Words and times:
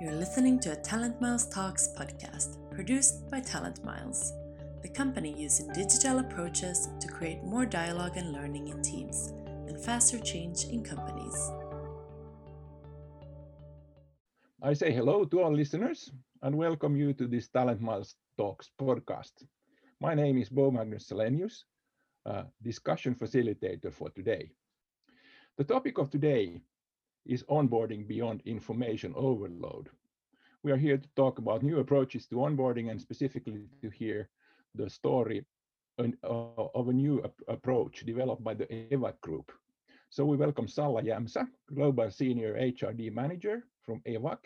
You're 0.00 0.12
listening 0.12 0.60
to 0.60 0.72
a 0.72 0.76
Talent 0.76 1.20
Miles 1.20 1.48
Talks 1.48 1.88
podcast 1.96 2.58
produced 2.70 3.30
by 3.30 3.40
Talent 3.40 3.84
Miles, 3.84 4.32
the 4.82 4.88
company 4.88 5.34
using 5.36 5.72
digital 5.72 6.18
approaches 6.18 6.88
to 7.00 7.08
create 7.08 7.42
more 7.42 7.64
dialogue 7.64 8.16
and 8.16 8.32
learning 8.32 8.68
in 8.68 8.82
teams 8.82 9.32
and 9.66 9.82
faster 9.82 10.18
change 10.18 10.64
in 10.64 10.84
companies. 10.84 11.50
I 14.62 14.74
say 14.74 14.92
hello 14.92 15.24
to 15.24 15.42
all 15.42 15.52
listeners 15.52 16.12
and 16.42 16.56
welcome 16.56 16.96
you 16.96 17.12
to 17.14 17.26
this 17.26 17.48
Talent 17.48 17.80
Miles 17.80 18.16
Talks 18.36 18.70
podcast. 18.80 19.32
My 20.00 20.14
name 20.14 20.38
is 20.38 20.50
Bo 20.50 20.70
Magnus 20.70 21.06
Selenius, 21.06 21.64
uh, 22.26 22.42
discussion 22.62 23.14
facilitator 23.14 23.92
for 23.92 24.10
today. 24.10 24.50
The 25.56 25.64
topic 25.64 25.98
of 25.98 26.10
today 26.10 26.60
is 27.26 27.42
onboarding 27.44 28.06
beyond 28.06 28.42
information 28.44 29.12
overload. 29.16 29.90
We 30.62 30.72
are 30.72 30.76
here 30.76 30.98
to 30.98 31.08
talk 31.16 31.38
about 31.38 31.62
new 31.62 31.78
approaches 31.78 32.26
to 32.26 32.36
onboarding 32.36 32.90
and 32.90 33.00
specifically 33.00 33.68
to 33.82 33.90
hear 33.90 34.28
the 34.74 34.90
story 34.90 35.44
uh, 35.98 36.04
of 36.24 36.88
a 36.88 36.92
new 36.92 37.24
approach 37.48 38.04
developed 38.04 38.44
by 38.44 38.54
the 38.54 38.66
EVAC 38.66 39.20
group. 39.20 39.52
So 40.10 40.24
we 40.24 40.36
welcome 40.36 40.68
Salla 40.68 41.02
Jämsä, 41.02 41.46
Global 41.74 42.10
Senior 42.10 42.54
HRD 42.54 43.12
Manager 43.12 43.62
from 43.82 44.00
EVAC, 44.06 44.38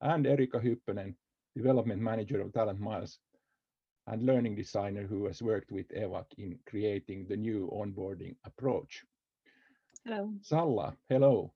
and 0.00 0.26
Erika 0.26 0.58
Hyppönen, 0.58 1.14
Development 1.56 2.00
Manager 2.00 2.40
of 2.40 2.52
Talent 2.52 2.80
Miles 2.80 3.18
and 4.06 4.22
Learning 4.22 4.54
Designer 4.54 5.06
who 5.06 5.26
has 5.26 5.42
worked 5.42 5.70
with 5.70 5.88
EVAC 5.88 6.24
in 6.38 6.58
creating 6.66 7.26
the 7.28 7.36
new 7.36 7.70
onboarding 7.72 8.34
approach. 8.44 9.04
Hello. 10.04 10.32
Salla, 10.42 10.96
hello. 11.08 11.52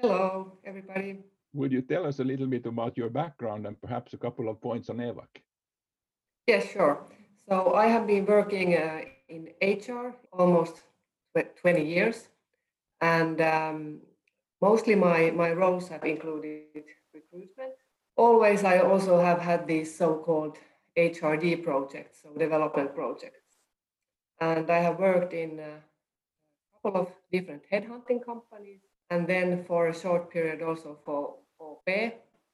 Hello, 0.00 0.52
everybody. 0.64 1.18
Would 1.54 1.72
you 1.72 1.82
tell 1.82 2.06
us 2.06 2.20
a 2.20 2.24
little 2.24 2.46
bit 2.46 2.66
about 2.66 2.96
your 2.96 3.10
background 3.10 3.66
and 3.66 3.80
perhaps 3.80 4.12
a 4.12 4.16
couple 4.16 4.48
of 4.48 4.60
points 4.60 4.90
on 4.90 4.98
EVAC? 4.98 5.42
Yes, 6.46 6.70
sure. 6.70 7.02
So 7.48 7.74
I 7.74 7.88
have 7.88 8.06
been 8.06 8.24
working 8.24 8.76
uh, 8.76 9.00
in 9.28 9.48
HR 9.60 10.14
almost 10.32 10.82
20 11.34 11.84
years, 11.84 12.28
and 13.00 13.40
um, 13.40 14.00
mostly 14.60 14.94
my, 14.94 15.32
my 15.32 15.50
roles 15.50 15.88
have 15.88 16.04
included 16.04 16.84
recruitment. 17.12 17.74
Always, 18.16 18.62
I 18.62 18.78
also 18.78 19.18
have 19.20 19.40
had 19.40 19.66
these 19.66 19.96
so-called 19.96 20.58
HRD 20.96 21.64
projects, 21.64 22.20
so 22.22 22.38
development 22.38 22.94
projects. 22.94 23.58
And 24.40 24.70
I 24.70 24.78
have 24.78 25.00
worked 25.00 25.32
in 25.32 25.58
uh, 25.58 25.80
a 26.74 26.76
couple 26.82 27.00
of 27.00 27.08
different 27.32 27.62
headhunting 27.72 28.24
companies 28.24 28.82
and 29.10 29.26
then 29.26 29.64
for 29.64 29.88
a 29.88 29.94
short 29.94 30.30
period 30.30 30.62
also 30.62 30.98
for 31.04 31.36
OP 31.60 31.86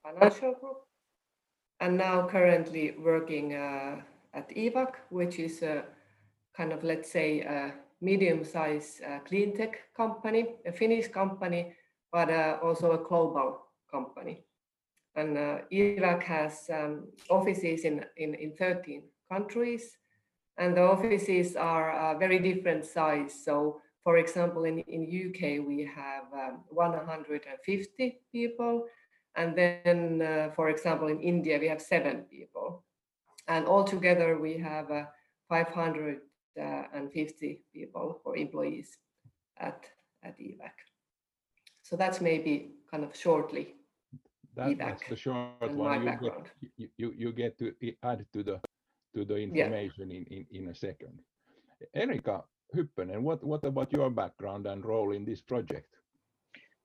Financial 0.02 0.54
Group, 0.54 0.78
and 1.80 1.96
now 1.96 2.26
currently 2.26 2.94
working 2.98 3.54
uh, 3.54 4.00
at 4.32 4.48
EVAC, 4.50 4.94
which 5.10 5.38
is 5.38 5.62
a 5.62 5.84
kind 6.56 6.72
of, 6.72 6.84
let's 6.84 7.10
say, 7.10 7.40
a 7.40 7.74
medium-sized 8.00 9.02
uh, 9.02 9.18
clean 9.20 9.56
tech 9.56 9.78
company, 9.96 10.46
a 10.66 10.72
Finnish 10.72 11.08
company, 11.08 11.74
but 12.12 12.30
uh, 12.30 12.58
also 12.62 12.92
a 12.92 12.98
global 13.08 13.60
company. 13.90 14.44
And 15.16 15.38
uh, 15.38 15.58
EVAC 15.72 16.22
has 16.22 16.70
um, 16.72 17.08
offices 17.30 17.84
in, 17.84 18.04
in, 18.16 18.34
in 18.34 18.52
13 18.56 19.02
countries, 19.30 19.96
and 20.58 20.76
the 20.76 20.82
offices 20.82 21.56
are 21.56 21.92
uh, 21.92 22.18
very 22.18 22.38
different 22.38 22.84
size. 22.84 23.34
So 23.44 23.80
for 24.04 24.18
example, 24.18 24.64
in, 24.64 24.78
in 24.80 25.02
UK, 25.02 25.64
we 25.66 25.84
have 25.84 26.24
um, 26.32 26.60
150 26.68 28.20
people. 28.30 28.86
And 29.36 29.56
then, 29.56 30.22
uh, 30.22 30.50
for 30.54 30.68
example, 30.68 31.08
in 31.08 31.18
India, 31.20 31.58
we 31.58 31.66
have 31.68 31.82
seven 31.82 32.26
people. 32.30 32.84
And 33.48 33.66
altogether, 33.66 34.38
we 34.38 34.58
have 34.58 34.90
uh, 34.90 35.06
550 35.48 37.62
people 37.72 38.20
or 38.24 38.36
employees 38.36 38.98
at, 39.58 39.88
at 40.22 40.38
EVAC. 40.38 40.70
So 41.82 41.96
that's 41.96 42.20
maybe 42.20 42.76
kind 42.90 43.04
of 43.04 43.16
shortly 43.16 43.74
that, 44.56 44.78
that's 44.78 45.02
the 45.08 45.16
short 45.16 45.72
one. 45.72 46.02
You 46.02 46.18
get, 46.20 46.52
you, 46.96 47.14
you, 47.16 47.32
get 47.32 47.58
to 47.58 47.74
add 48.02 48.24
to 48.32 48.42
the 48.42 48.60
to 49.14 49.24
the 49.24 49.36
information 49.36 50.10
yeah. 50.10 50.16
in, 50.16 50.24
in, 50.24 50.46
in 50.50 50.68
a 50.68 50.74
second. 50.74 51.18
Erika, 51.94 52.42
Hyppönen, 52.74 53.22
what, 53.22 53.42
what 53.44 53.64
about 53.64 53.92
your 53.92 54.10
background 54.10 54.66
and 54.66 54.84
role 54.84 55.12
in 55.12 55.24
this 55.24 55.40
project? 55.40 55.88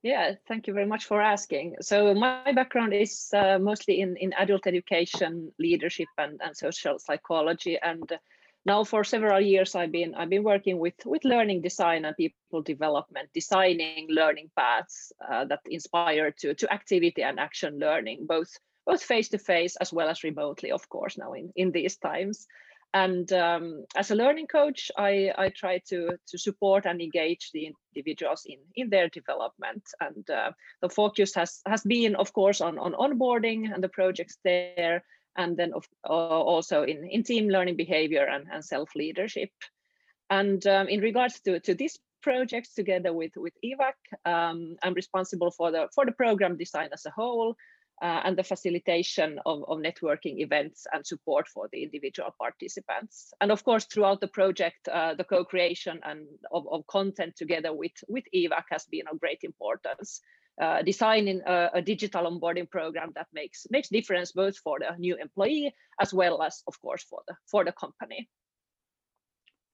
Yeah, 0.02 0.36
thank 0.48 0.68
you 0.68 0.74
very 0.74 0.86
much 0.86 1.06
for 1.06 1.22
asking. 1.22 1.76
So 1.82 2.14
my 2.14 2.54
background 2.54 2.94
is 2.94 3.30
uh, 3.34 3.60
mostly 3.60 4.00
in, 4.00 4.16
in 4.16 4.32
adult 4.34 4.66
education, 4.66 5.52
leadership 5.60 6.08
and, 6.18 6.40
and 6.42 6.56
social 6.56 7.00
psychology. 7.00 7.78
And 7.82 8.10
now 8.66 8.86
for 8.86 9.04
several 9.04 9.42
years, 9.42 9.76
I've 9.76 9.92
been 9.92 10.16
I've 10.16 10.30
been 10.30 10.44
working 10.44 10.80
with, 10.80 10.94
with 11.06 11.26
learning 11.26 11.62
design 11.64 12.06
and 12.06 12.16
people 12.16 12.62
development, 12.62 13.30
designing 13.34 14.08
learning 14.10 14.52
paths 14.56 15.12
uh, 15.30 15.44
that 15.46 15.60
inspire 15.66 16.32
to, 16.40 16.54
to 16.54 16.74
activity 16.74 17.24
and 17.24 17.38
action 17.38 17.78
learning, 17.78 18.26
both 18.26 18.50
both 18.86 19.04
face-to-face 19.04 19.74
-face 19.74 19.82
as 19.82 19.94
well 19.94 20.10
as 20.10 20.24
remotely, 20.24 20.72
of 20.72 20.88
course, 20.90 21.18
now 21.18 21.34
in, 21.34 21.52
in 21.56 21.72
these 21.72 21.98
times. 21.98 22.48
And 22.94 23.32
um, 23.34 23.86
as 23.96 24.10
a 24.10 24.16
learning 24.16 24.48
coach, 24.48 24.90
I, 24.98 25.32
I 25.38 25.50
try 25.50 25.80
to, 25.90 26.18
to 26.28 26.38
support 26.38 26.86
and 26.86 27.02
engage 27.02 27.52
the 27.54 27.72
individuals 27.96 28.44
in, 28.48 28.58
in 28.76 28.90
their 28.90 29.10
development. 29.10 29.84
And 30.00 30.28
uh, 30.30 30.52
the 30.82 30.90
focus 30.90 31.36
has, 31.36 31.62
has 31.68 31.84
been, 31.84 32.16
of 32.16 32.34
course, 32.34 32.62
on, 32.62 32.80
on 32.80 32.94
onboarding 32.94 33.72
and 33.72 33.84
the 33.84 33.90
projects 33.90 34.38
there, 34.44 35.04
and 35.38 35.56
then 35.56 35.74
of, 35.74 35.88
uh, 36.04 36.14
also 36.14 36.82
in, 36.84 37.08
in 37.08 37.24
team 37.24 37.48
learning 37.48 37.76
behavior 37.76 38.26
and, 38.26 38.48
and 38.52 38.66
self-leadership. 38.66 39.52
And 40.32 40.66
um, 40.66 40.88
in 40.88 41.00
regards 41.02 41.40
to, 41.42 41.60
to 41.60 41.76
this 41.76 42.00
project 42.22 42.76
together 42.76 43.14
with, 43.14 43.34
with 43.38 43.54
EVAC, 43.64 43.94
um, 44.26 44.78
I'm 44.84 44.94
responsible 44.94 45.52
for 45.52 45.72
the, 45.72 45.90
for 45.94 46.06
the 46.06 46.12
program 46.12 46.58
design 46.58 46.90
as 46.92 47.06
a 47.06 47.12
whole, 47.12 47.56
uh, 48.02 48.22
and 48.24 48.38
the 48.38 48.44
facilitation 48.44 49.40
of, 49.46 49.64
of, 49.68 49.80
networking 49.80 50.40
events 50.40 50.88
and 50.94 51.06
support 51.06 51.48
for 51.48 51.68
the 51.72 51.84
individual 51.84 52.34
participants. 52.40 53.34
And 53.42 53.52
of 53.52 53.64
course, 53.64 53.86
throughout 53.86 54.22
the 54.22 54.28
project, 54.28 54.88
uh, 54.88 55.16
the 55.16 55.24
co-creation 55.24 56.00
and 56.04 56.26
of, 56.52 56.66
of, 56.72 56.88
content 56.88 57.36
together 57.36 57.74
with, 57.74 57.92
with 58.08 58.24
EVAC 58.34 58.64
has 58.72 58.86
been 58.86 59.08
of 59.12 59.20
great 59.20 59.40
importance. 59.44 60.22
Uh, 60.62 60.82
designing 60.82 61.42
a, 61.46 61.70
a, 61.76 61.82
digital 61.82 62.30
onboarding 62.30 62.70
program 62.70 63.14
that 63.16 63.28
makes 63.32 63.66
makes 63.70 63.88
difference 63.88 64.34
both 64.34 64.58
for 64.58 64.78
the 64.80 64.94
new 64.98 65.16
employee 65.16 65.74
as 66.02 66.14
well 66.14 66.44
as, 66.44 66.64
of 66.68 66.74
course, 66.82 67.02
for 67.10 67.22
the 67.30 67.36
for 67.50 67.64
the 67.64 67.72
company. 67.72 68.28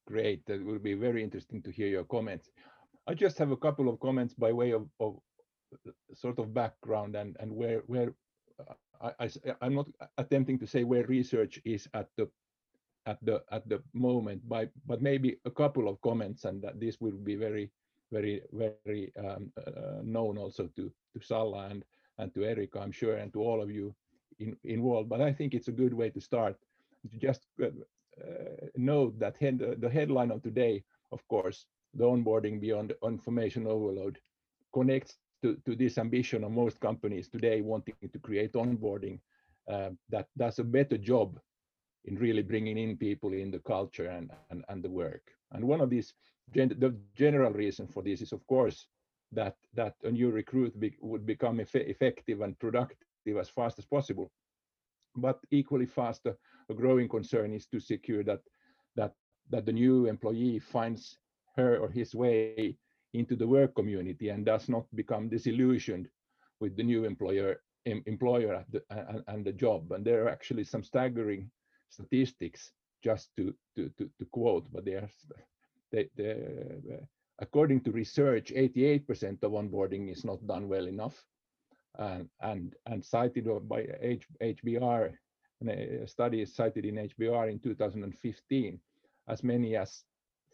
Great, 0.05 0.45
that 0.45 0.63
will 0.63 0.77
be 0.77 0.93
very 0.93 1.23
interesting 1.23 1.63
to 1.63 1.71
hear 1.71 1.87
your 1.87 2.03
comments. 2.03 2.51
I 3.07 3.15
just 3.15 3.39
have 3.39 3.49
a 3.49 3.57
couple 3.57 3.89
of 3.89 3.99
comments 3.99 4.35
by 4.35 4.51
way 4.51 4.71
of, 4.71 4.87
of 4.99 5.17
sort 6.13 6.39
of 6.39 6.53
background 6.53 7.15
and 7.15 7.35
and 7.39 7.51
where 7.51 7.81
where 7.87 8.13
I, 9.01 9.11
I 9.19 9.29
I'm 9.61 9.75
not 9.75 9.87
attempting 10.17 10.59
to 10.59 10.67
say 10.67 10.83
where 10.83 11.05
research 11.05 11.59
is 11.65 11.87
at 11.93 12.07
the 12.17 12.29
at 13.05 13.17
the 13.23 13.43
at 13.51 13.67
the 13.69 13.81
moment 13.93 14.47
by 14.47 14.67
but 14.85 15.01
maybe 15.01 15.37
a 15.45 15.51
couple 15.51 15.87
of 15.87 16.01
comments 16.01 16.45
and 16.45 16.61
that 16.61 16.79
this 16.79 16.99
will 16.99 17.17
be 17.17 17.35
very 17.35 17.71
very 18.11 18.41
very 18.53 19.11
um, 19.17 19.51
uh, 19.57 20.01
known 20.03 20.37
also 20.37 20.67
to 20.75 20.91
to 21.13 21.19
Salla 21.21 21.67
and 21.69 21.83
and 22.17 22.33
to 22.33 22.43
Erika 22.43 22.79
I'm 22.79 22.91
sure 22.91 23.15
and 23.15 23.31
to 23.33 23.41
all 23.41 23.61
of 23.61 23.69
you 23.69 23.95
in, 24.39 24.55
involved. 24.63 25.09
But 25.09 25.21
I 25.21 25.31
think 25.31 25.53
it's 25.53 25.67
a 25.67 25.79
good 25.81 25.93
way 25.93 26.09
to 26.09 26.21
start. 26.21 26.55
To 27.11 27.17
just 27.17 27.45
uh, 27.61 27.67
uh, 27.67 28.67
note 28.75 29.19
that 29.19 29.37
head, 29.37 29.59
the 29.79 29.89
headline 29.89 30.31
of 30.31 30.41
today 30.41 30.83
of 31.11 31.27
course 31.27 31.65
the 31.93 32.03
onboarding 32.03 32.59
beyond 32.59 32.93
information 33.03 33.67
overload 33.67 34.17
connects 34.73 35.17
to, 35.41 35.57
to 35.65 35.75
this 35.75 35.97
ambition 35.97 36.43
of 36.43 36.51
most 36.51 36.79
companies 36.79 37.27
today 37.29 37.61
wanting 37.61 37.95
to 38.11 38.19
create 38.19 38.53
onboarding 38.53 39.19
uh, 39.71 39.89
that 40.09 40.27
does 40.37 40.59
a 40.59 40.63
better 40.63 40.97
job 40.97 41.39
in 42.05 42.15
really 42.15 42.43
bringing 42.43 42.77
in 42.77 42.97
people 42.97 43.33
in 43.33 43.51
the 43.51 43.59
culture 43.59 44.07
and, 44.07 44.31
and, 44.51 44.63
and 44.69 44.83
the 44.83 44.89
work. 44.89 45.21
And 45.51 45.65
one 45.65 45.81
of 45.81 45.89
these, 45.89 46.13
gen 46.53 46.69
the 46.77 46.95
general 47.15 47.51
reason 47.51 47.87
for 47.87 48.03
this 48.03 48.21
is 48.21 48.31
of 48.31 48.45
course 48.47 48.87
that, 49.31 49.55
that 49.73 49.95
a 50.03 50.11
new 50.11 50.29
recruit 50.31 50.79
be 50.79 50.95
would 51.01 51.25
become 51.25 51.59
eff 51.59 51.75
effective 51.75 52.41
and 52.41 52.57
productive 52.59 53.37
as 53.39 53.49
fast 53.49 53.79
as 53.79 53.85
possible. 53.85 54.31
But 55.15 55.39
equally 55.51 55.87
fast, 55.87 56.25
a, 56.25 56.35
a 56.69 56.73
growing 56.73 57.09
concern 57.09 57.53
is 57.53 57.65
to 57.67 57.79
secure 57.79 58.23
that, 58.23 58.41
that, 58.95 59.13
that 59.49 59.65
the 59.65 59.73
new 59.73 60.05
employee 60.05 60.59
finds 60.59 61.17
her 61.55 61.77
or 61.77 61.89
his 61.89 62.13
way 62.13 62.77
into 63.19 63.35
the 63.35 63.47
work 63.47 63.75
community 63.75 64.29
and 64.29 64.45
does 64.45 64.69
not 64.69 64.85
become 64.95 65.29
disillusioned 65.29 66.07
with 66.59 66.75
the 66.75 66.83
new 66.83 67.05
employer 67.05 67.61
em, 67.85 68.03
employer 68.05 68.65
the, 68.69 68.81
and, 68.89 69.23
and, 69.27 69.45
the 69.45 69.53
job. 69.53 69.91
And 69.91 70.05
there 70.05 70.25
are 70.25 70.29
actually 70.29 70.63
some 70.63 70.83
staggering 70.83 71.49
statistics 71.89 72.71
just 73.03 73.29
to 73.37 73.53
to 73.75 73.89
to, 73.97 74.09
to 74.19 74.25
quote, 74.31 74.67
but 74.71 74.85
they 74.85 74.95
are 74.95 75.09
they, 75.91 76.09
they, 76.15 76.31
uh, 76.31 77.05
according 77.39 77.81
to 77.81 77.91
research, 77.91 78.51
88% 78.55 79.43
of 79.43 79.51
onboarding 79.51 80.11
is 80.11 80.25
not 80.25 80.45
done 80.47 80.67
well 80.67 80.87
enough. 80.87 81.17
and 81.97 82.29
and 82.41 82.75
and 82.85 83.03
cited 83.03 83.45
by 83.69 83.87
H, 84.01 84.27
HBR, 84.41 85.13
study 86.05 86.45
cited 86.45 86.85
in 86.85 86.95
HBR 86.95 87.51
in 87.51 87.59
2015, 87.59 88.79
as 89.27 89.43
many 89.43 89.75
as 89.75 90.03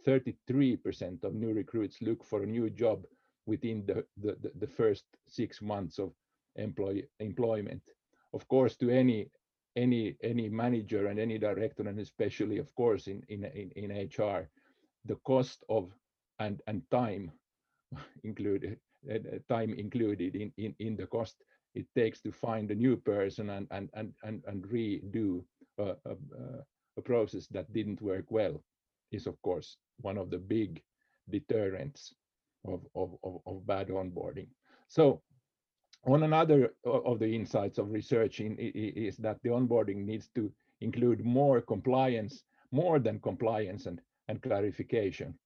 33% 0.05 1.23
of 1.23 1.33
new 1.35 1.53
recruits 1.53 2.01
look 2.01 2.23
for 2.23 2.43
a 2.43 2.47
new 2.47 2.69
job 2.69 3.05
within 3.45 3.85
the, 3.85 4.05
the, 4.17 4.37
the- 4.59 4.67
first 4.67 5.05
six 5.27 5.61
months 5.61 5.99
of 5.99 6.13
employ, 6.55 7.03
employment. 7.19 7.81
Of 8.33 8.47
course, 8.47 8.75
to 8.77 8.89
any 8.89 9.29
any 9.77 10.17
any 10.21 10.49
manager 10.49 11.07
and 11.07 11.19
any 11.19 11.37
director, 11.37 11.87
and 11.87 11.99
especially, 11.99 12.57
of 12.57 12.73
course, 12.75 13.07
in 13.07 13.23
in 13.29 13.45
in, 13.45 13.71
in 13.75 13.91
HR, 13.91 14.49
the 15.05 15.15
cost 15.25 15.63
of 15.69 15.93
and 16.39 16.61
and 16.67 16.81
time 16.91 17.31
included 18.23 18.79
uh, 19.09 19.15
uh, 19.15 19.39
time 19.49 19.73
included 19.73 20.35
in, 20.35 20.51
in 20.57 20.75
in 20.79 20.95
the 20.95 21.07
cost 21.07 21.43
it 21.73 21.87
takes 21.95 22.21
to 22.21 22.31
find 22.31 22.69
a 22.71 22.75
new 22.75 22.97
person 22.97 23.49
and 23.49 23.67
and 23.71 23.89
and 23.93 24.13
and, 24.23 24.43
and 24.47 24.63
redo 24.65 25.43
a, 25.77 25.95
a- 26.05 26.65
a 26.97 27.01
process 27.01 27.47
that 27.47 27.71
didn't 27.73 28.01
work 28.01 28.29
well 28.31 28.61
is 29.11 29.27
of 29.27 29.41
course 29.41 29.77
one 29.99 30.17
of 30.17 30.29
the 30.29 30.37
big 30.37 30.81
deterrents 31.29 32.13
of 32.65 32.81
of, 32.95 33.15
of, 33.23 33.41
of 33.45 33.65
bad 33.65 33.87
onboarding 33.89 34.47
so 34.87 35.21
one 36.03 36.23
another 36.23 36.73
of 36.83 37.19
the 37.19 37.35
insights 37.35 37.77
of 37.77 37.91
research 37.91 38.39
in, 38.39 38.57
is 38.57 39.17
that 39.17 39.37
the 39.43 39.49
onboarding 39.49 40.03
needs 40.05 40.29
to 40.33 40.51
include 40.81 41.23
more 41.23 41.61
compliance 41.61 42.43
more 42.71 42.99
than 42.99 43.19
compliance 43.19 43.85
and 43.85 44.01
and 44.27 44.41
clarification 44.41 45.37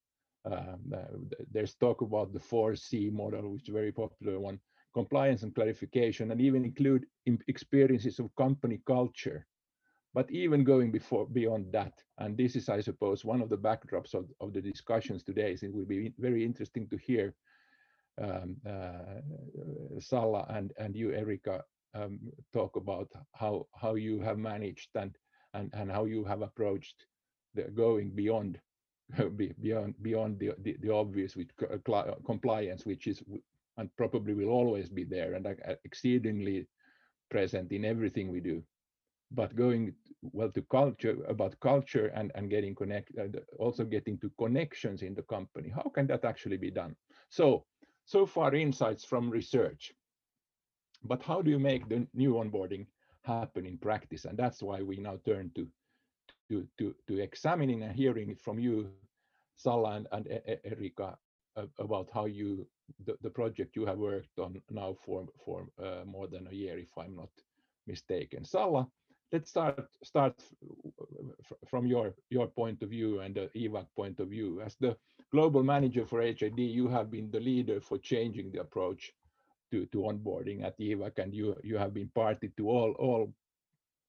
um, 0.45 0.93
uh, 0.93 1.17
there's 1.51 1.73
talk 1.75 2.01
about 2.01 2.31
the 2.31 2.39
4C 2.39 3.11
model, 3.11 3.53
which 3.53 3.63
is 3.63 3.69
a 3.69 3.73
very 3.73 3.91
popular 3.91 4.39
one, 4.39 4.59
compliance 4.93 5.43
and 5.43 5.55
clarification, 5.55 6.31
and 6.31 6.39
even 6.39 6.63
include 6.63 7.05
experiences 7.47 8.19
of 8.19 8.35
company 8.35 8.79
culture. 8.85 9.47
But 10.15 10.31
even 10.31 10.63
going 10.63 10.91
before 10.91 11.27
beyond 11.27 11.73
that, 11.73 11.91
and 12.19 12.37
this 12.37 12.55
is, 12.55 12.69
I 12.69 12.79
suppose, 12.79 13.25
one 13.25 13.41
of 13.41 13.49
the 13.49 13.57
backdrops 13.57 14.13
of, 14.13 14.25
of 14.39 14.53
the 14.53 14.61
discussions 14.61 15.23
today, 15.23 15.51
is 15.51 15.61
it 15.61 15.73
will 15.73 15.85
be 15.85 16.13
very 16.17 16.45
interesting 16.45 16.87
to 16.87 16.97
hear 16.97 17.35
um, 18.21 18.55
uh, 18.65 19.19
and, 20.49 20.71
and 20.77 20.95
you, 20.95 21.11
Erika, 21.11 21.61
um, 21.93 22.19
talk 22.53 22.77
about 22.77 23.09
how, 23.33 23.67
how 23.75 23.95
you 23.95 24.21
have 24.21 24.37
managed 24.37 24.89
and, 24.95 25.17
and, 25.53 25.69
and 25.73 25.91
how 25.91 26.05
you 26.05 26.23
have 26.23 26.41
approached 26.41 27.05
the 27.53 27.63
going 27.63 28.09
beyond 28.11 28.59
beyond 29.61 29.93
beyond 30.01 30.39
the 30.39 30.51
the, 30.63 30.75
the 30.81 30.91
obvious 30.91 31.35
with 31.35 31.47
uh, 31.61 31.91
uh, 31.93 32.15
compliance, 32.25 32.87
which 32.87 33.05
is 33.05 33.21
and 33.77 33.89
probably 33.97 34.33
will 34.33 34.49
always 34.49 34.89
be 34.89 35.03
there 35.03 35.35
and 35.35 35.45
uh, 35.45 35.75
exceedingly 35.83 36.65
present 37.29 37.71
in 37.71 37.85
everything 37.85 38.31
we 38.31 38.39
do. 38.39 38.63
But 39.31 39.55
going 39.55 39.93
well 40.33 40.51
to 40.51 40.61
culture 40.63 41.17
about 41.27 41.59
culture 41.59 42.07
and 42.15 42.31
and 42.35 42.49
getting 42.49 42.75
connect 42.75 43.11
uh, 43.17 43.27
also 43.59 43.85
getting 43.85 44.17
to 44.19 44.29
connections 44.37 45.01
in 45.01 45.15
the 45.15 45.23
company. 45.23 45.69
How 45.69 45.89
can 45.89 46.07
that 46.07 46.25
actually 46.25 46.57
be 46.57 46.71
done? 46.71 46.95
So 47.29 47.65
so 48.05 48.25
far 48.25 48.55
insights 48.55 49.03
from 49.05 49.29
research. 49.29 49.93
But 51.03 51.23
how 51.23 51.41
do 51.41 51.51
you 51.51 51.59
make 51.59 51.87
the 51.89 52.07
new 52.13 52.33
onboarding 52.33 52.87
happen 53.23 53.65
in 53.65 53.77
practice? 53.77 54.25
And 54.25 54.37
that's 54.37 54.63
why 54.63 54.81
we 54.81 54.97
now 54.97 55.17
turn 55.25 55.51
to 55.55 55.67
to 56.49 56.67
to 56.77 56.95
to 57.07 57.19
examining 57.21 57.83
and 57.83 57.95
hearing 57.95 58.35
from 58.35 58.59
you, 58.59 58.89
Salla 59.55 59.95
and, 59.95 60.07
and 60.11 60.27
Erika, 60.63 61.17
about 61.79 62.09
how 62.13 62.25
you 62.25 62.67
the, 63.05 63.15
the 63.21 63.29
project 63.29 63.75
you 63.75 63.85
have 63.85 63.97
worked 63.97 64.39
on 64.39 64.61
now 64.69 64.95
for 65.05 65.27
for 65.45 65.67
uh, 65.83 66.03
more 66.05 66.27
than 66.27 66.47
a 66.47 66.55
year, 66.55 66.77
if 66.77 66.97
I'm 66.97 67.15
not 67.15 67.29
mistaken. 67.87 68.43
Salla, 68.45 68.87
let's 69.31 69.49
start 69.49 69.87
start 70.03 70.35
from 71.67 71.85
your 71.87 72.13
your 72.29 72.47
point 72.47 72.81
of 72.83 72.89
view 72.89 73.19
and 73.19 73.35
the 73.35 73.49
EVAC 73.55 73.87
point 73.95 74.19
of 74.19 74.29
view. 74.29 74.61
As 74.61 74.75
the 74.75 74.95
global 75.31 75.63
manager 75.63 76.05
for 76.05 76.21
HRD, 76.21 76.59
you 76.71 76.87
have 76.87 77.11
been 77.11 77.31
the 77.31 77.39
leader 77.39 77.79
for 77.81 77.97
changing 77.97 78.51
the 78.51 78.61
approach 78.61 79.13
to, 79.71 79.85
to 79.87 79.97
onboarding 79.99 80.63
at 80.63 80.77
EVAC, 80.79 81.19
and 81.19 81.33
you 81.33 81.55
you 81.63 81.77
have 81.77 81.93
been 81.93 82.09
party 82.15 82.51
to 82.57 82.69
all 82.69 82.91
all 82.93 83.33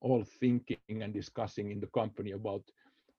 all 0.01 0.25
thinking 0.25 1.03
and 1.03 1.13
discussing 1.13 1.71
in 1.71 1.81
the 1.81 1.87
company 1.89 2.33
about 2.33 2.63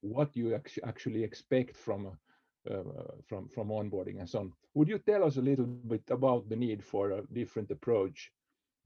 what 0.02 0.36
you 0.36 0.54
actu- 0.54 0.82
actually 0.86 1.24
expect 1.24 1.76
from 1.76 2.08
uh, 2.08 2.74
uh, 2.74 3.12
from 3.26 3.48
from 3.48 3.70
onboarding 3.70 4.20
and 4.20 4.30
so 4.30 4.40
on. 4.40 4.54
Would 4.76 4.90
you 4.90 5.00
tell 5.00 5.24
us 5.24 5.38
a 5.38 5.42
little 5.42 5.66
bit 5.66 6.04
about 6.10 6.50
the 6.50 6.56
need 6.56 6.84
for 6.84 7.12
a 7.12 7.22
different 7.34 7.72
approach 7.72 8.32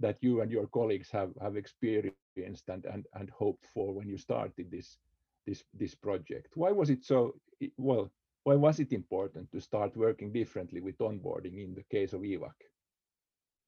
that 0.01 0.17
you 0.21 0.41
and 0.41 0.51
your 0.51 0.67
colleagues 0.67 1.09
have 1.11 1.31
have 1.41 1.55
experienced 1.55 2.69
and 2.69 2.85
and, 2.85 3.05
and 3.13 3.29
hoped 3.29 3.65
for 3.73 3.93
when 3.93 4.07
you 4.07 4.17
started 4.17 4.69
this 4.71 4.97
this 5.45 5.63
this 5.73 5.95
project? 5.95 6.49
Why 6.55 6.71
was 6.71 6.89
it 6.89 7.03
so 7.03 7.35
well? 7.77 8.11
Why 8.43 8.55
was 8.55 8.79
it 8.79 8.91
important 8.91 9.51
to 9.51 9.61
start 9.61 9.95
working 9.95 10.31
differently 10.33 10.81
with 10.81 10.97
onboarding 10.97 11.63
in 11.63 11.75
the 11.75 11.83
case 11.83 12.13
of 12.13 12.21
EVAC? 12.21 12.57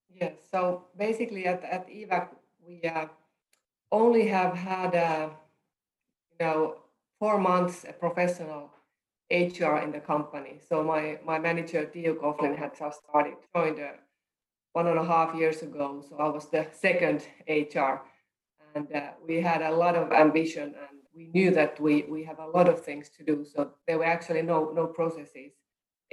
Yes, 0.09 0.33
so 0.51 0.85
basically 0.97 1.45
at, 1.45 1.63
at 1.63 1.88
EVAC, 1.88 2.30
we 2.65 2.81
uh, 2.83 3.06
only 3.91 4.27
have 4.27 4.56
had, 4.56 4.95
uh, 4.95 5.30
you 6.31 6.45
know, 6.45 6.77
four 7.19 7.39
months 7.39 7.85
a 7.88 7.94
professional 7.94 8.71
HR 9.31 9.77
in 9.77 9.91
the 9.91 10.00
company. 10.00 10.59
So 10.68 10.83
my, 10.83 11.19
my 11.25 11.39
manager, 11.39 11.85
Theo 11.85 12.15
Coughlin, 12.15 12.57
had 12.57 12.77
just 12.77 13.01
started, 13.03 13.35
joined 13.56 13.80
uh, 13.80 13.94
one 14.73 14.87
and 14.87 14.99
a 14.99 15.05
half 15.05 15.33
years 15.35 15.61
ago. 15.61 16.03
So 16.07 16.17
I 16.17 16.27
was 16.29 16.49
the 16.49 16.67
second 16.71 17.25
HR. 17.47 18.01
And 18.75 18.91
uh, 18.91 19.11
we 19.25 19.39
had 19.39 19.61
a 19.61 19.71
lot 19.71 19.95
of 19.95 20.11
ambition 20.11 20.63
and 20.63 20.99
we 21.15 21.27
knew 21.27 21.51
that 21.51 21.79
we, 21.79 22.03
we 22.09 22.23
have 22.23 22.39
a 22.39 22.47
lot 22.47 22.67
of 22.67 22.83
things 22.83 23.09
to 23.17 23.23
do. 23.23 23.45
So 23.45 23.71
there 23.87 23.99
were 23.99 24.05
actually 24.05 24.41
no, 24.41 24.71
no 24.73 24.87
processes 24.87 25.53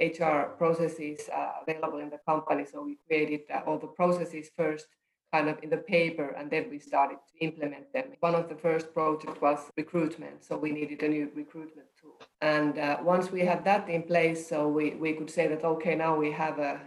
HR 0.01 0.53
processes 0.57 1.29
uh, 1.29 1.51
available 1.61 1.99
in 1.99 2.09
the 2.09 2.19
company. 2.27 2.65
So 2.65 2.83
we 2.83 2.97
created 3.07 3.41
uh, 3.53 3.61
all 3.67 3.77
the 3.77 3.87
processes 3.87 4.49
first, 4.57 4.87
kind 5.31 5.47
of 5.47 5.57
in 5.63 5.69
the 5.69 5.77
paper, 5.77 6.29
and 6.37 6.49
then 6.49 6.69
we 6.69 6.79
started 6.79 7.17
to 7.31 7.45
implement 7.45 7.93
them. 7.93 8.05
One 8.19 8.35
of 8.35 8.49
the 8.49 8.55
first 8.55 8.93
projects 8.93 9.39
was 9.39 9.59
recruitment. 9.77 10.43
So 10.43 10.57
we 10.57 10.71
needed 10.71 11.03
a 11.03 11.07
new 11.07 11.29
recruitment 11.35 11.87
tool. 12.01 12.19
And 12.41 12.79
uh, 12.79 12.97
once 13.03 13.31
we 13.31 13.41
had 13.41 13.63
that 13.65 13.87
in 13.89 14.03
place, 14.03 14.47
so 14.47 14.67
we, 14.67 14.95
we 14.95 15.13
could 15.13 15.29
say 15.29 15.47
that, 15.47 15.63
okay, 15.63 15.95
now 15.95 16.15
we 16.17 16.31
have 16.31 16.57
a 16.59 16.81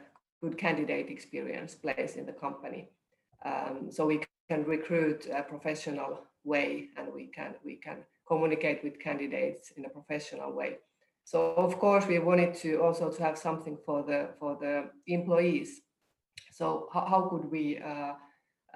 good 0.44 0.58
candidate 0.58 1.08
experience 1.16 1.74
place 1.74 2.16
in 2.16 2.26
the 2.26 2.36
company. 2.46 2.82
Um, 3.50 3.74
so 3.90 4.00
we 4.06 4.20
can 4.50 4.64
recruit 4.64 5.20
a 5.40 5.42
professional 5.42 6.12
way 6.44 6.68
and 6.96 7.06
we 7.18 7.24
can 7.36 7.54
we 7.64 7.76
can 7.86 7.98
communicate 8.30 8.78
with 8.84 9.04
candidates 9.08 9.72
in 9.76 9.82
a 9.86 9.94
professional 9.98 10.50
way. 10.60 10.72
So 11.24 11.38
of 11.68 11.72
course 11.84 12.04
we 12.06 12.18
wanted 12.18 12.52
to 12.62 12.70
also 12.84 13.10
to 13.10 13.22
have 13.26 13.38
something 13.46 13.76
for 13.86 13.98
the 14.08 14.20
for 14.40 14.52
the 14.64 14.74
employees. 15.06 15.70
So 16.58 16.88
how, 16.92 17.04
how 17.12 17.20
could 17.30 17.46
we 17.56 17.64
uh, 17.78 18.12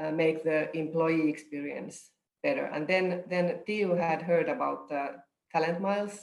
uh, 0.01 0.13
make 0.23 0.39
the 0.45 0.61
employee 0.85 1.29
experience 1.35 1.97
better? 2.43 2.65
And 2.75 2.83
then 2.93 3.25
then 3.33 3.45
Theo 3.67 3.95
had 3.97 4.21
heard 4.23 4.49
about 4.49 4.89
the 4.89 5.03
talent 5.53 5.81
miles, 5.81 6.17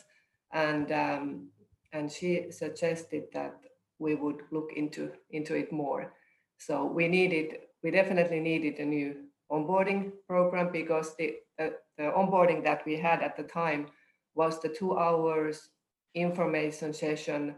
and 0.52 0.88
um, 0.92 1.50
and 1.94 2.12
she 2.12 2.52
suggested 2.52 3.24
that 3.34 3.56
we 4.00 4.16
would 4.16 4.42
look 4.52 4.72
into 4.76 5.12
into 5.32 5.56
it 5.56 5.72
more. 5.72 6.14
So 6.58 6.86
we 6.86 7.08
needed 7.08 7.58
we 7.84 7.92
definitely 7.92 8.40
needed 8.40 8.80
a 8.80 8.86
new 8.86 9.16
onboarding 9.52 10.12
program 10.28 10.72
because 10.72 11.16
the, 11.18 11.36
the, 11.58 11.74
the 11.98 12.04
onboarding 12.04 12.64
that 12.64 12.84
we 12.86 12.98
had 12.98 13.22
at 13.22 13.38
the 13.38 13.44
time 13.44 13.88
was 14.34 14.60
the 14.60 14.70
two 14.70 14.98
hours 14.98 15.70
information 16.16 16.94
session, 16.94 17.56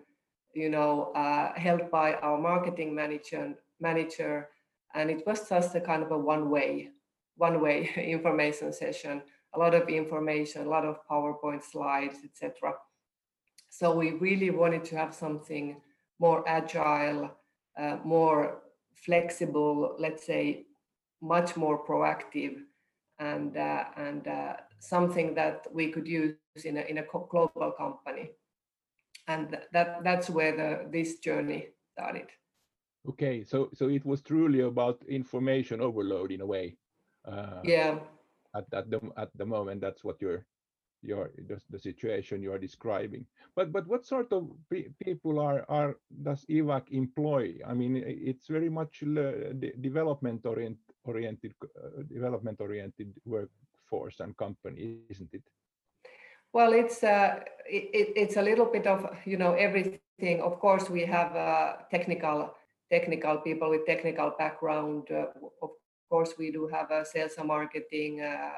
you 0.54 0.70
know, 0.70 1.14
uh, 1.16 1.54
held 1.56 1.90
by 1.92 2.14
our 2.16 2.38
marketing 2.38 2.94
manager, 2.94 3.54
manager, 3.80 4.50
and 4.96 5.10
it 5.10 5.26
was 5.26 5.48
just 5.48 5.76
a 5.76 5.80
kind 5.80 6.04
of 6.04 6.12
a 6.12 6.18
one-way, 6.18 6.90
one-way 7.38 7.90
information 7.98 8.74
session. 8.74 9.22
A 9.54 9.60
lot 9.60 9.74
of 9.74 9.88
information, 9.88 10.66
a 10.66 10.70
lot 10.70 10.86
of 10.86 10.98
PowerPoint 11.10 11.64
slides, 11.64 12.18
etc. 12.24 12.74
So 13.70 13.96
we 13.96 14.12
really 14.12 14.50
wanted 14.50 14.84
to 14.86 14.98
have 14.98 15.14
something 15.14 15.78
more 16.20 16.48
agile, 16.48 17.32
uh, 17.78 17.98
more 18.04 18.62
flexible, 18.94 19.96
let's 20.00 20.26
say, 20.26 20.66
much 21.22 21.56
more 21.56 21.86
proactive, 21.86 22.56
and 23.20 23.58
uh, 23.58 23.86
and 23.96 24.28
uh, 24.28 24.54
something 24.80 25.34
that 25.36 25.68
we 25.74 25.90
could 25.90 26.08
use 26.08 26.36
in 26.66 26.78
a 26.78 26.82
in 26.82 26.98
a 26.98 27.04
global 27.04 27.72
company. 27.78 28.32
And 29.28 29.58
that 29.74 30.04
that's 30.04 30.30
where 30.30 30.56
the 30.56 30.90
this 30.92 31.20
journey 31.20 31.70
started. 31.94 32.28
Okay, 33.10 33.44
so 33.44 33.70
so 33.74 33.90
it 33.90 34.06
was 34.06 34.22
truly 34.22 34.62
about 34.62 35.04
information 35.08 35.82
overload 35.82 36.32
in 36.32 36.42
a 36.42 36.46
way. 36.46 36.78
Uh, 37.26 37.60
yeah. 37.64 38.00
at, 38.56 38.66
at 38.74 38.90
the 38.90 39.00
at 39.18 39.30
the 39.36 39.46
moment, 39.46 39.82
that's 39.82 40.04
what 40.04 40.22
you're 40.22 40.46
your 41.02 41.32
the, 41.48 41.60
the 41.70 41.80
situation 41.80 42.42
you 42.42 42.52
are 42.52 42.60
describing. 42.60 43.26
But 43.56 43.72
but 43.72 43.88
what 43.88 44.06
sort 44.06 44.32
of 44.32 44.50
pe- 44.70 44.90
people 45.04 45.40
are 45.40 45.66
are 45.70 45.96
does 46.24 46.46
EVAC 46.50 46.90
employ? 46.92 47.60
I 47.66 47.74
mean, 47.74 48.04
it's 48.06 48.48
very 48.48 48.70
much 48.70 49.04
development 49.82 50.46
orient, 50.46 50.78
oriented 51.04 51.54
uh, 51.64 52.04
development 52.12 52.62
oriented 52.62 53.14
workforce 53.26 54.20
and 54.20 54.36
company, 54.38 55.00
isn't 55.10 55.34
it? 55.34 55.44
Well, 56.54 56.74
it's 56.74 57.04
uh, 57.04 57.40
it, 57.70 58.14
it's 58.16 58.38
a 58.38 58.42
little 58.42 58.66
bit 58.66 58.88
of 58.88 59.06
you 59.26 59.38
know 59.38 59.54
everything. 59.54 60.42
Of 60.42 60.60
course, 60.60 60.90
we 60.90 61.06
have 61.06 61.36
uh, 61.36 61.74
technical 61.92 62.54
technical 62.90 63.38
people 63.38 63.70
with 63.70 63.86
technical 63.86 64.34
background. 64.38 65.08
Uh, 65.12 65.28
of 65.62 65.72
course, 66.10 66.34
we 66.38 66.52
do 66.52 66.68
have 66.68 66.90
a 66.92 67.06
sales 67.06 67.34
and 67.38 67.48
marketing, 67.48 68.22
uh, 68.22 68.54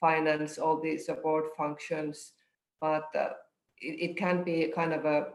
finance, 0.00 0.58
all 0.58 0.80
the 0.80 0.98
support 0.98 1.56
functions, 1.56 2.32
but 2.80 3.08
uh, 3.14 3.30
it, 3.80 4.10
it 4.10 4.16
can 4.16 4.42
be 4.42 4.72
kind 4.74 4.92
of 4.92 5.04
a. 5.04 5.28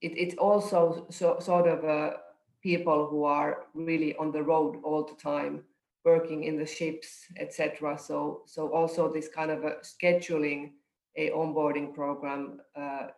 It, 0.00 0.12
it's 0.16 0.34
also 0.36 1.06
so, 1.10 1.38
sort 1.38 1.68
of 1.68 1.84
a 1.84 2.16
people 2.62 3.06
who 3.08 3.24
are 3.24 3.66
really 3.74 4.14
on 4.16 4.32
the 4.32 4.42
road 4.42 4.76
all 4.84 5.04
the 5.04 5.20
time, 5.20 5.64
working 6.04 6.44
in 6.44 6.56
the 6.56 6.66
ships, 6.66 7.26
etc. 7.38 7.98
So 7.98 8.42
so 8.46 8.72
also 8.72 9.12
this 9.12 9.28
kind 9.28 9.50
of 9.50 9.64
a 9.64 9.76
scheduling 9.82 10.72
a 11.16 11.30
onboarding 11.30 11.94
program 11.94 12.60
uh, 12.74 13.08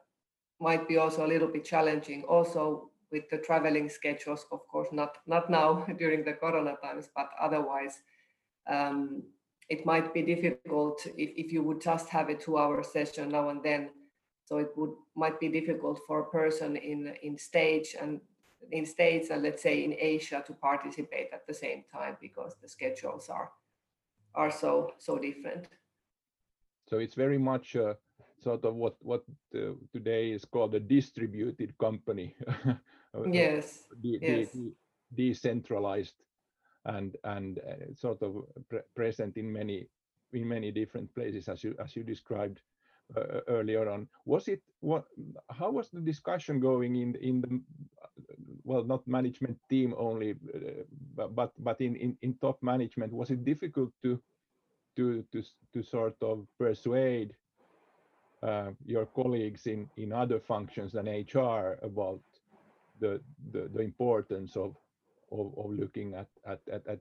might 0.60 0.88
be 0.88 0.96
also 0.96 1.24
a 1.24 1.28
little 1.28 1.48
bit 1.48 1.64
challenging. 1.64 2.24
Also 2.24 2.90
with 3.12 3.28
the 3.30 3.38
traveling 3.38 3.88
schedules, 3.88 4.46
of 4.50 4.66
course, 4.68 4.88
not 4.92 5.18
not 5.26 5.50
now 5.50 5.86
during 5.98 6.24
the 6.24 6.32
Corona 6.32 6.76
times, 6.82 7.08
but 7.14 7.30
otherwise, 7.40 8.02
um, 8.68 9.22
it 9.68 9.86
might 9.86 10.12
be 10.12 10.22
difficult 10.22 11.06
if, 11.16 11.30
if 11.36 11.52
you 11.52 11.62
would 11.62 11.80
just 11.80 12.08
have 12.08 12.28
a 12.28 12.34
two-hour 12.34 12.82
session 12.82 13.30
now 13.30 13.48
and 13.48 13.62
then. 13.62 13.90
So 14.46 14.58
it 14.58 14.68
would 14.76 14.90
might 15.16 15.40
be 15.40 15.48
difficult 15.48 16.00
for 16.06 16.20
a 16.20 16.30
person 16.30 16.76
in 16.76 17.14
in 17.22 17.38
stage 17.38 17.96
and 18.00 18.20
in 18.72 18.86
states 18.86 19.30
and 19.30 19.42
let's 19.42 19.62
say 19.62 19.84
in 19.84 19.94
Asia 19.98 20.42
to 20.46 20.52
participate 20.54 21.28
at 21.32 21.46
the 21.46 21.54
same 21.54 21.84
time 21.92 22.16
because 22.20 22.54
the 22.60 22.68
schedules 22.68 23.28
are 23.28 23.50
are 24.34 24.50
so 24.50 24.92
so 24.98 25.18
different. 25.18 25.68
So 26.90 26.98
it's 26.98 27.14
very 27.14 27.38
much 27.38 27.76
uh, 27.76 27.94
sort 28.42 28.64
of 28.64 28.74
what 28.74 28.96
what 29.00 29.24
uh, 29.54 29.72
today 29.92 30.32
is 30.32 30.44
called 30.44 30.74
a 30.74 30.80
distributed 30.80 31.78
company. 31.78 32.34
yes. 33.32 33.84
De- 34.02 34.18
yes. 34.20 34.52
De- 34.52 34.72
decentralized 35.14 36.16
and 36.86 37.16
and 37.24 37.58
uh, 37.58 37.94
sort 37.94 38.22
of 38.22 38.44
pre 38.68 38.80
present 38.94 39.36
in 39.36 39.52
many 39.52 39.86
in 40.32 40.48
many 40.48 40.70
different 40.70 41.14
places 41.14 41.48
as 41.48 41.64
you 41.64 41.74
as 41.78 41.96
you 41.96 42.02
described 42.02 42.60
uh, 43.16 43.40
earlier 43.48 43.88
on. 43.88 44.08
Was 44.26 44.48
it 44.48 44.62
what 44.80 45.04
how 45.50 45.70
was 45.70 45.90
the 45.90 46.00
discussion 46.00 46.60
going 46.60 46.96
in 46.96 47.14
in 47.16 47.40
the 47.40 47.60
well 48.64 48.84
not 48.84 49.06
management 49.06 49.58
team 49.68 49.94
only 49.96 50.32
uh, 50.54 51.26
but 51.28 51.52
but 51.58 51.80
in, 51.80 51.96
in 51.96 52.16
in 52.22 52.34
top 52.40 52.62
management 52.62 53.12
was 53.12 53.30
it 53.30 53.44
difficult 53.44 53.90
to 54.02 54.20
to 54.96 55.24
to 55.32 55.42
to 55.72 55.82
sort 55.82 56.16
of 56.22 56.46
persuade 56.58 57.34
uh, 58.42 58.70
your 58.84 59.06
colleagues 59.06 59.66
in 59.66 59.88
in 59.96 60.12
other 60.12 60.40
functions 60.40 60.92
than 60.92 61.06
HR 61.06 61.78
about 61.82 62.20
the 63.00 63.20
the, 63.52 63.68
the 63.72 63.80
importance 63.80 64.56
of, 64.56 64.76
of 65.34 65.70
looking 65.70 66.14
at 66.14 66.28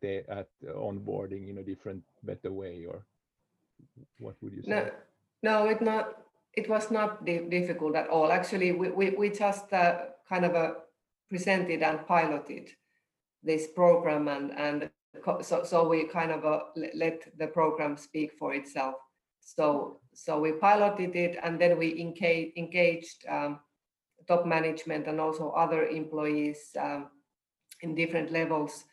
the, 0.02 0.46
onboarding 0.75 1.50
in 1.50 1.58
a 1.60 1.63
different 1.63 2.04
better 2.24 2.52
way 2.52 2.86
or 2.86 3.06
what 4.20 4.36
would 4.42 4.54
you 4.54 4.63
say? 4.63 4.92
No, 5.42 5.68
it 6.56 6.70
was 6.70 6.92
not 6.92 7.25
di 7.25 7.40
difficult 7.50 7.96
at 7.96 8.10
all. 8.10 8.32
Actually, 8.32 8.72
we 8.72 9.30
just 9.30 9.72
uh, 9.74 10.06
kind 10.28 10.46
of 10.46 10.56
uh, 10.56 10.74
presented 11.30 11.82
and 11.84 12.08
piloted 12.08 12.70
this 13.44 13.68
program 13.68 14.28
and 14.28 14.90
so, 15.42 15.63
so 15.63 15.88
we 15.88 16.06
kind 16.06 16.32
of 16.32 16.46
uh, 16.46 16.60
let 16.96 17.22
the 17.38 17.48
program 17.48 17.98
speak 17.98 18.32
for 18.40 18.54
itself. 18.54 18.96
So, 19.42 20.00
so 20.13 20.40
we 20.40 20.54
piloted 20.54 21.16
it 21.16 21.38
and 21.44 21.60
then 21.60 21.78
we 21.78 22.00
engage, 22.00 22.54
engaged 22.58 23.25
um, 23.30 23.60
top 24.28 24.46
management 24.46 25.08
and 25.08 25.20
also 25.20 25.50
other 25.52 25.86
employees 25.86 26.75
um, 26.80 27.10
in 27.84 27.94
different 27.94 28.32
levels 28.32 28.86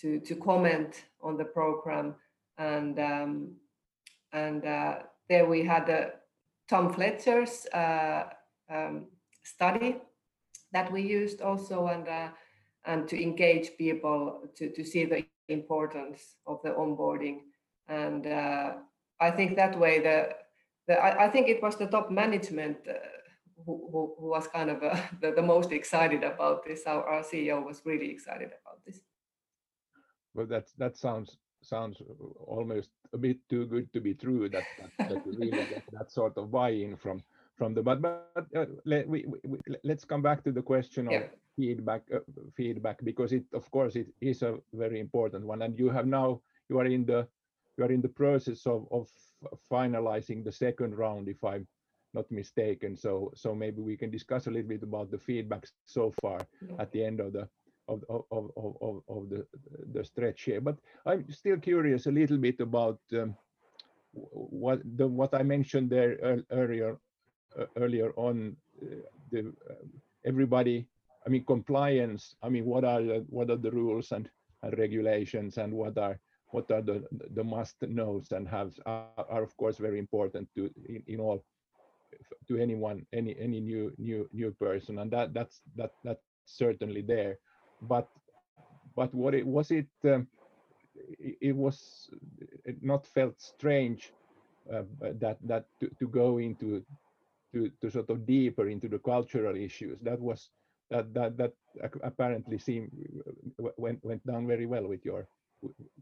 to, 0.00 0.20
to 0.20 0.36
comment 0.36 1.04
on 1.22 1.36
the 1.36 1.44
program. 1.44 2.14
And, 2.58 2.98
um, 2.98 3.56
and 4.32 4.64
uh, 4.64 4.98
there 5.28 5.46
we 5.46 5.64
had 5.64 5.90
uh, 5.90 6.06
Tom 6.68 6.92
Fletcher's 6.92 7.66
uh, 7.72 8.24
um, 8.70 9.06
study 9.42 9.96
that 10.72 10.92
we 10.92 11.02
used 11.02 11.40
also 11.40 11.86
and, 11.86 12.06
uh, 12.06 12.28
and 12.84 13.08
to 13.08 13.20
engage 13.20 13.76
people 13.78 14.42
to, 14.56 14.70
to 14.70 14.84
see 14.84 15.04
the 15.04 15.24
importance 15.48 16.36
of 16.46 16.60
the 16.62 16.70
onboarding. 16.70 17.40
And 17.88 18.26
uh, 18.26 18.74
I 19.20 19.30
think 19.30 19.56
that 19.56 19.78
way, 19.78 20.00
the, 20.00 20.30
the 20.88 20.94
I, 20.94 21.26
I, 21.26 21.28
think 21.28 21.48
it 21.48 21.62
was 21.62 21.76
the 21.76 21.86
top 21.86 22.10
management 22.10 22.78
uh, 22.88 22.94
who, 23.64 23.88
who, 23.92 24.14
who, 24.18 24.26
was 24.28 24.46
kind 24.48 24.70
of 24.70 24.82
uh, 24.82 24.96
the, 25.20 25.32
the 25.32 25.42
most 25.42 25.72
excited 25.72 26.22
about 26.22 26.64
this. 26.64 26.82
Our, 26.86 27.04
our 27.04 27.22
CEO 27.22 27.64
was 27.64 27.82
really 27.84 28.10
excited 28.10 28.48
about 28.48 28.84
this. 28.86 29.00
Well, 30.34 30.46
that 30.46 30.66
that 30.78 30.96
sounds 30.96 31.38
sounds 31.62 32.02
almost 32.46 32.90
a 33.14 33.18
bit 33.18 33.38
too 33.48 33.66
good 33.66 33.90
to 33.92 34.00
be 34.00 34.14
true 34.14 34.48
that 34.48 34.64
that, 34.98 35.08
that 35.08 35.26
really 35.26 35.50
get 35.50 35.84
that 35.92 36.10
sort 36.10 36.36
of 36.36 36.50
buy-in 36.50 36.96
from 36.96 37.22
from 37.56 37.72
the 37.72 37.82
but 37.82 38.02
but 38.02 38.28
uh, 38.56 38.66
let, 38.84 39.08
we, 39.08 39.24
we, 39.44 39.58
let's 39.84 40.04
come 40.04 40.20
back 40.20 40.42
to 40.44 40.52
the 40.52 40.60
question 40.60 41.06
of 41.06 41.12
yeah 41.12 41.26
feedback 41.56 42.02
uh, 42.14 42.18
feedback 42.56 43.02
because 43.04 43.32
it 43.32 43.44
of 43.52 43.70
course 43.70 43.96
it 43.96 44.08
is 44.20 44.42
a 44.42 44.56
very 44.72 45.00
important 45.00 45.46
one 45.46 45.62
and 45.62 45.78
you 45.78 45.88
have 45.88 46.06
now 46.06 46.40
you 46.68 46.78
are 46.78 46.86
in 46.86 47.04
the 47.04 47.26
you 47.76 47.84
are 47.84 47.92
in 47.92 48.00
the 48.00 48.08
process 48.08 48.66
of 48.66 48.86
of 48.90 49.08
finalizing 49.70 50.44
the 50.44 50.52
second 50.52 50.96
round 50.96 51.28
if 51.28 51.42
i'm 51.44 51.66
not 52.14 52.30
mistaken 52.30 52.96
so 52.96 53.32
so 53.34 53.54
maybe 53.54 53.80
we 53.80 53.96
can 53.96 54.10
discuss 54.10 54.46
a 54.46 54.50
little 54.50 54.68
bit 54.68 54.82
about 54.82 55.10
the 55.10 55.18
feedback 55.18 55.66
so 55.84 56.12
far 56.22 56.40
at 56.78 56.90
the 56.92 57.04
end 57.04 57.20
of 57.20 57.32
the 57.32 57.48
of, 57.86 58.02
of, 58.08 58.22
of, 58.30 58.76
of, 58.80 59.02
of 59.08 59.28
the 59.28 59.46
the 59.92 60.04
stretch 60.04 60.42
here 60.42 60.60
but 60.60 60.76
i'm 61.06 61.30
still 61.30 61.58
curious 61.58 62.06
a 62.06 62.10
little 62.10 62.38
bit 62.38 62.60
about 62.60 62.98
um, 63.14 63.36
what 64.12 64.80
the 64.96 65.06
what 65.06 65.34
i 65.34 65.42
mentioned 65.42 65.90
there 65.90 66.42
earlier 66.50 66.96
uh, 67.58 67.66
earlier 67.76 68.12
on 68.16 68.56
uh, 68.82 68.96
the 69.30 69.52
uh, 69.70 69.74
everybody 70.24 70.86
I 71.26 71.30
mean, 71.30 71.44
compliance. 71.44 72.36
I 72.42 72.48
mean, 72.48 72.64
what 72.64 72.84
are 72.84 73.02
the, 73.02 73.24
what 73.28 73.50
are 73.50 73.56
the 73.56 73.70
rules 73.70 74.12
and, 74.12 74.28
and 74.62 74.78
regulations, 74.78 75.56
and 75.58 75.72
what 75.72 75.96
are 75.98 76.18
what 76.50 76.70
are 76.70 76.82
the 76.82 77.04
the 77.34 77.42
must 77.42 77.82
knows 77.82 78.30
and 78.30 78.46
haves 78.46 78.78
are, 78.86 79.08
are 79.16 79.42
of 79.42 79.56
course 79.56 79.76
very 79.76 79.98
important 79.98 80.48
to 80.54 80.70
in, 80.88 81.02
in 81.08 81.20
all 81.20 81.44
to 82.48 82.56
anyone 82.56 83.06
any 83.12 83.36
any 83.38 83.60
new 83.60 83.92
new 83.98 84.28
new 84.32 84.52
person, 84.52 84.98
and 84.98 85.10
that 85.10 85.34
that's 85.34 85.60
that 85.76 85.92
that's 86.04 86.24
certainly 86.44 87.02
there. 87.02 87.38
But 87.82 88.08
but 88.96 89.14
what 89.14 89.34
it 89.34 89.46
was 89.46 89.70
it. 89.70 89.88
Um, 90.04 90.28
it, 91.40 91.56
was 91.56 92.08
it 92.64 92.82
not 92.82 93.06
felt 93.06 93.40
strange 93.40 94.12
uh, 94.72 94.82
that 95.00 95.38
that 95.42 95.64
to, 95.80 95.90
to 95.98 96.08
go 96.08 96.38
into 96.38 96.84
to, 97.52 97.70
to 97.80 97.90
sort 97.90 98.10
of 98.10 98.26
deeper 98.26 98.68
into 98.68 98.88
the 98.88 98.98
cultural 98.98 99.56
issues 99.56 99.98
that 100.02 100.20
was 100.20 100.50
that 100.90 101.12
that 101.14 101.36
that 101.36 101.52
apparently 102.02 102.58
seemed 102.58 102.90
went 103.76 104.04
went 104.04 104.24
down 104.26 104.46
very 104.46 104.66
well 104.66 104.86
with 104.86 105.04
your 105.04 105.26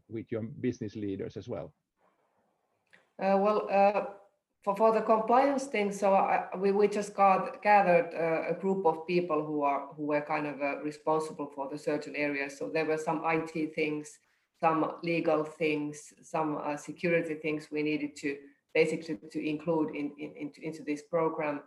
with 0.09 0.31
your 0.31 0.41
business 0.41 0.95
leaders 0.95 1.37
as 1.37 1.47
well. 1.47 1.73
Uh, 3.21 3.37
well, 3.37 3.67
uh, 3.71 4.05
for 4.63 4.75
for 4.75 4.93
the 4.93 5.01
compliance 5.01 5.65
thing, 5.65 5.91
so 5.91 6.13
I, 6.13 6.45
we 6.57 6.71
we 6.71 6.87
just 6.87 7.13
got 7.13 7.61
gathered 7.61 8.13
uh, 8.15 8.53
a 8.53 8.59
group 8.59 8.85
of 8.85 9.05
people 9.05 9.45
who 9.45 9.63
are 9.63 9.87
who 9.95 10.03
were 10.03 10.21
kind 10.21 10.47
of 10.47 10.61
uh, 10.61 10.81
responsible 10.81 11.51
for 11.53 11.69
the 11.69 11.77
certain 11.77 12.15
areas. 12.15 12.57
So 12.57 12.69
there 12.69 12.85
were 12.85 12.97
some 12.97 13.21
IT 13.25 13.75
things, 13.75 14.19
some 14.59 14.93
legal 15.03 15.43
things, 15.43 16.13
some 16.21 16.59
uh, 16.63 16.77
security 16.77 17.35
things 17.35 17.67
we 17.71 17.83
needed 17.83 18.15
to 18.17 18.37
basically 18.73 19.19
to 19.31 19.49
include 19.49 19.95
in, 19.95 20.11
in 20.17 20.33
into, 20.35 20.61
into 20.61 20.83
this 20.83 21.01
program 21.01 21.61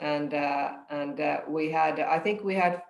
and 0.00 0.34
uh, 0.34 0.72
and 0.90 1.20
uh, 1.20 1.40
we 1.48 1.70
had 1.70 2.00
I 2.00 2.18
think 2.18 2.44
we 2.44 2.54
had 2.54 2.82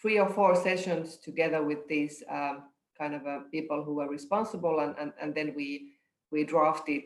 three 0.00 0.18
or 0.18 0.28
four 0.28 0.54
sessions 0.54 1.16
together 1.16 1.62
with 1.62 1.86
these 1.88 2.22
um, 2.30 2.64
kind 2.96 3.14
of 3.14 3.26
uh, 3.26 3.40
people 3.50 3.82
who 3.82 3.94
were 3.94 4.08
responsible 4.08 4.80
and, 4.80 4.94
and 4.98 5.12
and 5.20 5.34
then 5.34 5.54
we 5.54 5.92
we 6.30 6.44
drafted 6.44 7.02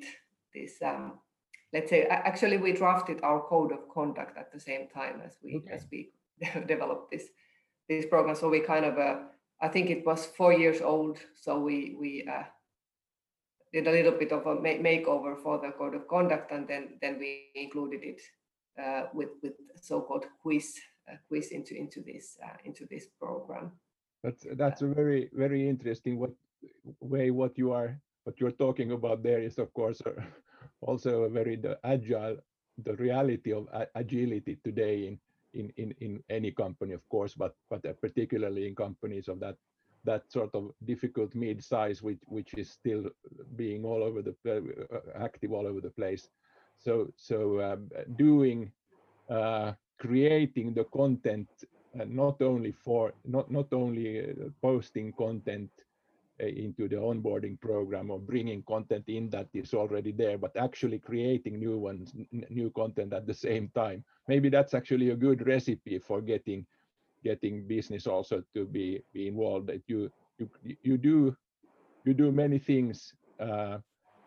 this 0.55 0.75
um, 0.83 1.19
let's 1.73 1.91
say 1.91 2.03
actually 2.05 2.59
we 2.59 2.73
drafted 2.73 3.21
our 3.23 3.41
code 3.41 3.73
of 3.73 3.89
conduct 3.89 4.37
at 4.37 4.53
the 4.53 4.61
same 4.61 4.89
time 4.89 5.21
as 5.25 5.37
we 5.43 5.57
okay. 5.57 5.73
as 5.73 5.87
we 5.91 6.11
developed 6.67 7.11
this 7.11 7.25
this 7.89 8.07
program 8.07 8.35
so 8.35 8.49
we 8.49 8.61
kind 8.61 8.85
of 8.85 8.99
uh, 8.99 9.19
I 9.61 9.69
think 9.69 9.91
it 9.91 10.05
was 10.05 10.27
four 10.27 10.53
years 10.53 10.81
old 10.81 11.19
so 11.35 11.59
we 11.59 11.97
we 11.99 12.29
uh, 12.29 12.45
did 13.73 13.87
a 13.87 13.91
little 13.91 14.13
bit 14.13 14.33
of 14.33 14.47
a 14.47 14.57
makeover 14.57 15.41
for 15.43 15.59
the 15.59 15.73
code 15.73 15.95
of 15.95 16.07
conduct, 16.07 16.53
and 16.53 16.69
then 16.69 16.99
then 17.01 17.19
we 17.19 17.51
included 17.55 18.03
it 18.03 18.21
uh, 18.81 19.05
with 19.15 19.31
with 19.43 19.55
so-called 19.81 20.27
quiz 20.43 20.79
uh, 21.11 21.17
quiz 21.29 21.51
into 21.53 21.75
into 21.75 22.01
this 22.01 22.37
uh, 22.45 22.57
into 22.65 22.87
this 22.91 23.07
program. 23.19 23.73
That's 24.23 24.47
that's 24.57 24.83
a 24.83 24.87
very 24.87 25.31
very 25.33 25.69
interesting 25.69 26.19
what 26.19 26.33
way 27.01 27.31
what 27.31 27.57
you 27.57 27.73
are 27.73 27.99
what 28.25 28.41
you're 28.41 28.59
talking 28.67 28.93
about 28.93 29.23
there 29.23 29.41
is 29.43 29.59
of 29.59 29.73
course 29.75 30.01
also 30.81 31.23
a 31.25 31.29
very 31.29 31.57
the 31.57 31.79
agile 31.85 32.37
the 32.85 32.97
reality 32.97 33.53
of 33.53 33.69
agility 33.95 34.59
today 34.65 35.07
in 35.07 35.19
in 35.55 35.73
in 35.77 35.95
in 36.01 36.23
any 36.31 36.51
company 36.51 36.93
of 36.95 37.07
course 37.09 37.35
but 37.35 37.55
but 37.71 37.85
uh, 37.87 37.93
particularly 38.01 38.67
in 38.67 38.75
companies 38.75 39.29
of 39.29 39.39
that 39.41 39.57
that 40.05 40.31
sort 40.31 40.55
of 40.55 40.73
difficult 40.85 41.35
mid 41.35 41.63
size 41.63 42.03
which 42.03 42.21
which 42.27 42.55
is 42.55 42.71
still 42.71 43.05
being 43.57 43.85
all 43.85 44.03
over 44.03 44.23
the 44.23 44.35
uh, 44.47 44.97
uh, 44.97 45.25
active 45.25 45.53
all 45.53 45.67
over 45.67 45.81
the 45.81 45.91
place. 45.91 46.29
So 46.79 47.13
so 47.17 47.61
um, 47.63 47.91
doing 48.17 48.73
uh, 49.31 49.73
creating 49.99 50.75
the 50.75 50.85
content 50.85 51.49
uh, 51.99 52.05
not 52.09 52.43
only 52.43 52.73
for 52.73 53.13
not 53.25 53.51
not 53.51 53.73
only 53.73 54.21
uh, 54.21 54.33
posting 54.61 55.13
content 55.13 55.71
into 56.47 56.89
the 56.89 56.97
onboarding 56.97 57.61
program 57.61 58.11
or 58.11 58.19
bringing 58.19 58.63
content 58.63 59.05
in 59.09 59.31
that 59.31 59.49
is 59.55 59.75
already 59.75 60.13
there 60.13 60.39
but 60.39 60.57
actually 60.57 60.99
creating 60.99 61.59
new 61.59 61.79
ones 61.79 62.13
new 62.51 62.71
content 62.71 63.13
at 63.13 63.27
the 63.27 63.35
same 63.35 63.69
time. 63.75 64.05
Maybe 64.29 64.49
that's 64.49 64.75
actually 64.75 65.11
a 65.11 65.17
good 65.17 65.47
recipe 65.47 65.99
for 65.99 66.21
getting 66.21 66.67
getting 67.25 67.67
business 67.67 68.07
also 68.07 68.43
to 68.55 68.67
be 68.67 69.03
be 69.13 69.29
involved. 69.29 69.69
That 69.69 69.83
you 69.87 70.11
you 70.39 70.49
you 70.83 70.99
do 70.99 71.37
you 72.05 72.15
do 72.15 72.33
many 72.33 72.59
things 72.59 73.15
uh, 73.41 73.79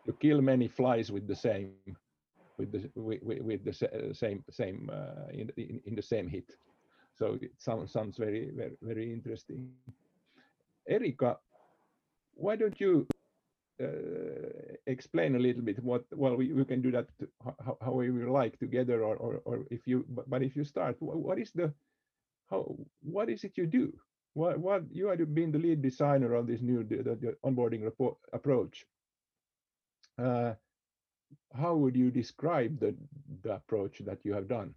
you 0.06 0.12
kill 0.20 0.40
many 0.40 0.68
flies 0.68 1.10
with 1.10 1.26
the 1.26 1.36
same 1.36 1.72
with 2.58 2.72
the 2.72 2.90
with, 2.94 3.20
with 3.22 3.64
the 3.64 4.14
same 4.14 4.44
same 4.50 4.90
uh, 4.92 5.28
in, 5.32 5.50
in 5.56 5.80
in 5.84 5.94
the 5.94 6.02
same 6.02 6.28
hit. 6.28 6.56
So 7.14 7.38
it 7.40 7.52
sounds 7.58 7.92
sounds 7.92 8.16
very 8.16 8.50
very 8.54 8.76
very 8.82 9.12
interesting. 9.12 9.70
Erika 10.88 11.38
why 12.36 12.56
don't 12.56 12.80
you 12.80 13.06
uh, 13.82 14.76
explain 14.86 15.34
a 15.34 15.38
little 15.38 15.62
bit 15.62 15.82
what 15.82 16.04
well 16.12 16.36
we, 16.36 16.52
we 16.52 16.64
can 16.64 16.80
do 16.80 16.90
that 16.90 17.06
to, 17.18 17.28
how, 17.44 17.76
how 17.82 17.92
we 17.92 18.10
like 18.10 18.58
together 18.58 19.02
or, 19.02 19.16
or 19.16 19.40
or 19.44 19.66
if 19.70 19.86
you 19.86 20.04
but, 20.08 20.42
if 20.42 20.56
you 20.56 20.64
start 20.64 20.96
what 21.00 21.38
is 21.38 21.50
the 21.52 21.72
how 22.50 22.76
what 23.02 23.28
is 23.28 23.44
it 23.44 23.52
you 23.56 23.66
do? 23.66 23.92
What 24.34 24.58
what 24.58 24.84
you 24.90 25.08
have 25.08 25.34
been 25.34 25.52
the 25.52 25.58
lead 25.58 25.82
designer 25.82 26.34
of 26.34 26.46
this 26.46 26.60
new 26.60 26.84
the, 26.84 27.02
the 27.02 27.36
onboarding 27.44 27.84
report 27.84 28.16
approach. 28.32 28.86
Uh, 30.18 30.54
how 31.54 31.74
would 31.74 31.96
you 31.96 32.10
describe 32.10 32.78
the 32.80 32.94
the 33.42 33.54
approach 33.54 34.00
that 34.04 34.18
you 34.24 34.32
have 34.32 34.48
done 34.48 34.74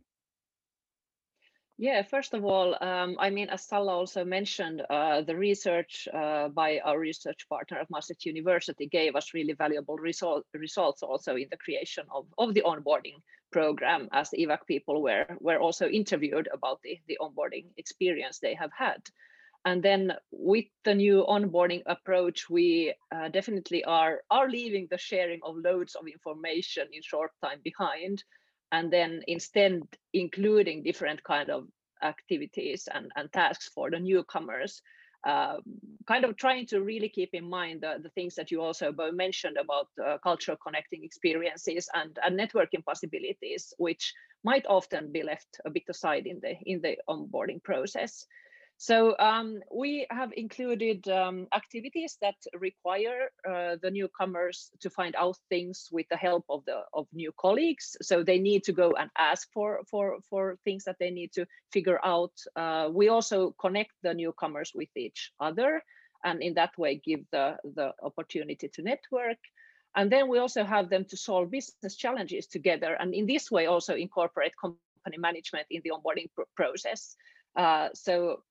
Yeah, 1.82 2.02
first 2.02 2.34
of 2.34 2.44
all, 2.44 2.76
um, 2.84 3.16
I 3.20 3.30
mean, 3.30 3.48
as 3.48 3.64
Salla 3.64 3.94
also 3.94 4.26
mentioned, 4.26 4.82
uh, 4.90 5.22
the 5.22 5.38
research 5.38 6.10
uh, 6.14 6.50
by 6.50 6.80
our 6.80 7.00
research 7.00 7.48
partner 7.48 7.78
at 7.78 7.90
Maastricht 7.90 8.26
University 8.26 8.86
gave 8.86 9.16
us 9.16 9.34
really 9.34 9.54
valuable 9.54 9.96
result, 9.96 10.46
results 10.54 11.04
also 11.04 11.38
in 11.38 11.48
the 11.50 11.56
creation 11.56 12.04
of, 12.14 12.26
of 12.38 12.54
the 12.54 12.64
onboarding 12.66 13.22
program 13.54 14.10
as 14.12 14.30
the 14.30 14.46
EVAC 14.46 14.68
people 14.68 15.02
were, 15.02 15.26
were 15.40 15.58
also 15.58 15.88
interviewed 15.88 16.50
about 16.54 16.82
the, 16.84 17.00
the 17.08 17.18
onboarding 17.22 17.68
experience 17.78 18.40
they 18.40 18.56
have 18.56 18.72
had. 18.78 19.02
And 19.64 19.82
then 19.82 20.12
with 20.32 20.66
the 20.84 20.96
new 20.96 21.26
onboarding 21.30 21.84
approach, 21.86 22.50
we 22.50 22.94
uh, 23.10 23.30
definitely 23.30 23.86
are, 23.86 24.20
are 24.30 24.50
leaving 24.50 24.90
the 24.92 24.98
sharing 24.98 25.40
of 25.44 25.56
loads 25.56 25.96
of 25.96 26.08
information 26.08 26.90
in 26.92 27.02
short 27.04 27.32
time 27.42 27.62
behind 27.64 28.26
and 28.72 28.92
then 28.92 29.22
instead 29.28 29.82
including 30.14 30.84
different 30.84 31.24
kind 31.24 31.50
of 31.50 31.68
activities 32.04 32.88
and, 32.94 33.12
and 33.16 33.32
tasks 33.34 33.70
for 33.74 33.90
the 33.90 34.00
newcomers 34.00 34.82
uh, 35.28 35.58
kind 36.08 36.24
of 36.24 36.38
trying 36.38 36.66
to 36.66 36.82
really 36.82 37.10
keep 37.10 37.32
in 37.34 37.50
mind 37.50 37.82
the, 37.82 37.96
the 38.02 38.10
things 38.10 38.36
that 38.36 38.52
you 38.52 38.62
also 38.62 38.94
mentioned 39.12 39.58
about 39.58 39.88
uh, 40.06 40.18
cultural 40.24 40.58
connecting 40.66 41.04
experiences 41.04 41.90
and, 41.94 42.18
and 42.24 42.40
networking 42.40 42.84
possibilities 42.86 43.74
which 43.78 44.14
might 44.46 44.66
often 44.70 45.12
be 45.12 45.22
left 45.22 45.60
a 45.66 45.70
bit 45.70 45.84
aside 45.90 46.26
in 46.26 46.40
the 46.42 46.56
in 46.66 46.82
the 46.82 46.96
onboarding 47.10 47.62
process 47.64 48.26
so 48.82 49.14
um, 49.20 49.60
we 49.76 50.08
have 50.10 50.32
included 50.38 51.06
um, 51.10 51.48
activities 51.54 52.18
that 52.22 52.36
require 52.58 53.30
uh, 53.46 53.76
the 53.82 53.92
newcomers 53.92 54.72
to 54.80 54.90
find 54.90 55.16
out 55.18 55.36
things 55.50 55.90
with 55.92 56.08
the 56.10 56.16
help 56.16 56.46
of 56.48 56.64
the 56.64 56.84
of 56.94 57.06
new 57.12 57.34
colleagues. 57.38 57.98
So 58.02 58.24
they 58.24 58.40
need 58.40 58.64
to 58.64 58.72
go 58.72 58.94
and 58.98 59.10
ask 59.18 59.50
for 59.54 59.82
for 59.92 60.20
for 60.30 60.58
things 60.64 60.86
that 60.86 60.96
they 60.98 61.12
need 61.12 61.34
to 61.34 61.46
figure 61.74 62.00
out. 62.06 62.32
Uh, 62.56 62.88
we 62.90 63.10
also 63.10 63.54
connect 63.60 63.92
the 64.02 64.14
newcomers 64.14 64.72
with 64.74 64.96
each 64.96 65.34
other, 65.42 65.84
and 66.24 66.42
in 66.42 66.54
that 66.54 66.72
way 66.78 66.96
give 66.96 67.26
the 67.34 67.58
the 67.76 67.92
opportunity 68.02 68.70
to 68.70 68.82
network. 68.82 69.40
And 69.94 70.10
then 70.10 70.30
we 70.30 70.40
also 70.40 70.64
have 70.64 70.90
them 70.90 71.04
to 71.10 71.18
solve 71.18 71.52
business 71.52 71.98
challenges 71.98 72.48
together, 72.48 72.96
and 72.98 73.14
in 73.14 73.26
this 73.26 73.52
way 73.52 73.66
also 73.66 73.94
incorporate 73.96 74.54
company 74.62 75.18
management 75.18 75.68
in 75.70 75.82
the 75.84 75.92
onboarding 75.92 76.30
pr 76.34 76.44
process. 76.56 77.18
Uh, 77.58 77.90
so 77.94 78.44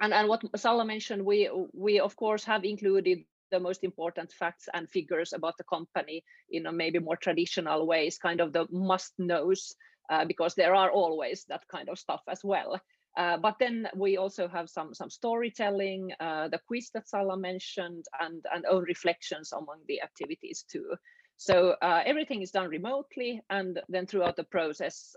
and, 0.00 0.12
and 0.12 0.28
what 0.28 0.42
Salla 0.56 0.84
mentioned, 0.84 1.24
we, 1.24 1.50
we 1.72 2.00
of 2.00 2.16
course 2.16 2.44
have 2.44 2.64
included 2.64 3.24
the 3.50 3.60
most 3.60 3.84
important 3.84 4.32
facts 4.32 4.68
and 4.72 4.88
figures 4.88 5.32
about 5.32 5.56
the 5.58 5.64
company 5.64 6.24
in 6.50 6.66
a 6.66 6.72
maybe 6.72 6.98
more 6.98 7.16
traditional 7.16 7.86
ways, 7.86 8.18
kind 8.18 8.40
of 8.40 8.52
the 8.52 8.66
must 8.70 9.12
knows, 9.18 9.74
uh, 10.10 10.24
because 10.24 10.54
there 10.54 10.74
are 10.74 10.90
always 10.90 11.44
that 11.48 11.62
kind 11.68 11.88
of 11.88 11.98
stuff 11.98 12.22
as 12.28 12.40
well. 12.44 12.80
Uh, 13.16 13.36
but 13.36 13.56
then 13.58 13.88
we 13.96 14.16
also 14.16 14.46
have 14.46 14.70
some 14.70 14.94
some 14.94 15.10
storytelling, 15.10 16.12
uh, 16.20 16.48
the 16.48 16.60
quiz 16.68 16.90
that 16.94 17.08
Salla 17.08 17.36
mentioned, 17.36 18.04
and 18.20 18.44
and 18.54 18.64
own 18.66 18.84
reflections 18.84 19.52
among 19.52 19.80
the 19.88 20.00
activities 20.00 20.64
too. 20.70 20.94
So 21.36 21.74
uh, 21.82 22.02
everything 22.06 22.42
is 22.42 22.52
done 22.52 22.68
remotely, 22.68 23.40
and 23.50 23.80
then 23.88 24.06
throughout 24.06 24.36
the 24.36 24.44
process, 24.44 25.16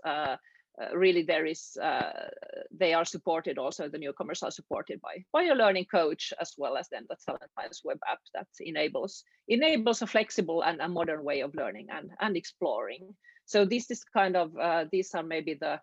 uh, 0.80 0.84
uh, 0.84 0.96
really 0.96 1.22
there 1.22 1.46
is 1.46 1.76
uh, 1.82 2.28
they 2.70 2.94
are 2.94 3.04
supported 3.04 3.58
also 3.58 3.88
the 3.88 3.98
newcomers 3.98 4.42
are 4.42 4.50
supported 4.50 5.00
by 5.00 5.24
by 5.32 5.44
a 5.44 5.54
learning 5.54 5.86
coach 5.90 6.32
as 6.40 6.54
well 6.58 6.76
as 6.76 6.88
then 6.88 7.06
the 7.08 7.16
talent 7.24 7.80
web 7.84 7.98
app 8.10 8.18
that 8.34 8.46
enables 8.60 9.24
enables 9.48 10.02
a 10.02 10.06
flexible 10.06 10.62
and 10.62 10.80
a 10.80 10.88
modern 10.88 11.22
way 11.24 11.40
of 11.40 11.54
learning 11.54 11.88
and 11.90 12.10
and 12.20 12.36
exploring. 12.36 13.14
So 13.46 13.64
this 13.64 13.90
is 13.90 14.04
kind 14.04 14.36
of 14.36 14.56
uh, 14.56 14.84
these 14.90 15.14
are 15.14 15.22
maybe 15.22 15.54
the, 15.54 15.80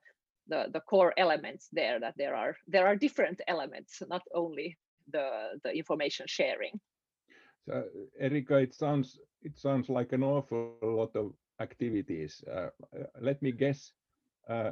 the 0.47 0.65
the 0.73 0.81
core 0.81 1.13
elements 1.17 1.69
there 1.71 1.99
that 1.99 2.15
there 2.17 2.35
are 2.35 2.55
there 2.67 2.87
are 2.87 2.95
different 2.95 3.41
elements 3.47 4.01
not 4.09 4.23
only 4.33 4.77
the 5.11 5.59
the 5.63 5.71
information 5.71 6.25
sharing. 6.27 6.79
So 7.67 7.83
erika 8.19 8.55
it 8.57 8.73
sounds 8.73 9.19
it 9.41 9.57
sounds 9.57 9.89
like 9.89 10.13
an 10.13 10.23
awful 10.23 10.75
lot 10.81 11.15
of 11.15 11.33
activities. 11.59 12.43
Uh, 12.51 12.69
let 13.19 13.41
me 13.41 13.51
guess 13.51 13.93
uh, 14.51 14.71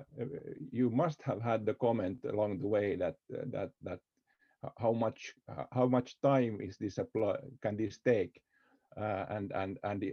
you 0.71 0.89
must 0.89 1.21
have 1.21 1.41
had 1.41 1.65
the 1.65 1.73
comment 1.73 2.17
along 2.25 2.59
the 2.59 2.67
way 2.67 2.95
that 2.95 3.15
uh, 3.33 3.45
that 3.51 3.71
that 3.83 3.99
how 4.77 4.91
much 4.91 5.33
how 5.71 5.87
much 5.87 6.19
time 6.21 6.59
is 6.61 6.77
this 6.77 6.99
can 7.61 7.77
this 7.77 7.99
take? 7.99 8.41
Uh, 8.97 9.25
and 9.29 9.51
and 9.53 9.79
and 9.83 10.03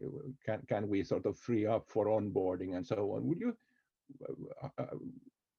can 0.45 0.61
can 0.69 0.89
we 0.89 1.03
sort 1.03 1.27
of 1.27 1.37
free 1.39 1.67
up 1.67 1.85
for 1.89 2.07
onboarding 2.07 2.77
and 2.77 2.87
so 2.87 3.13
on? 3.13 3.27
Would 3.27 3.41
you 3.41 3.57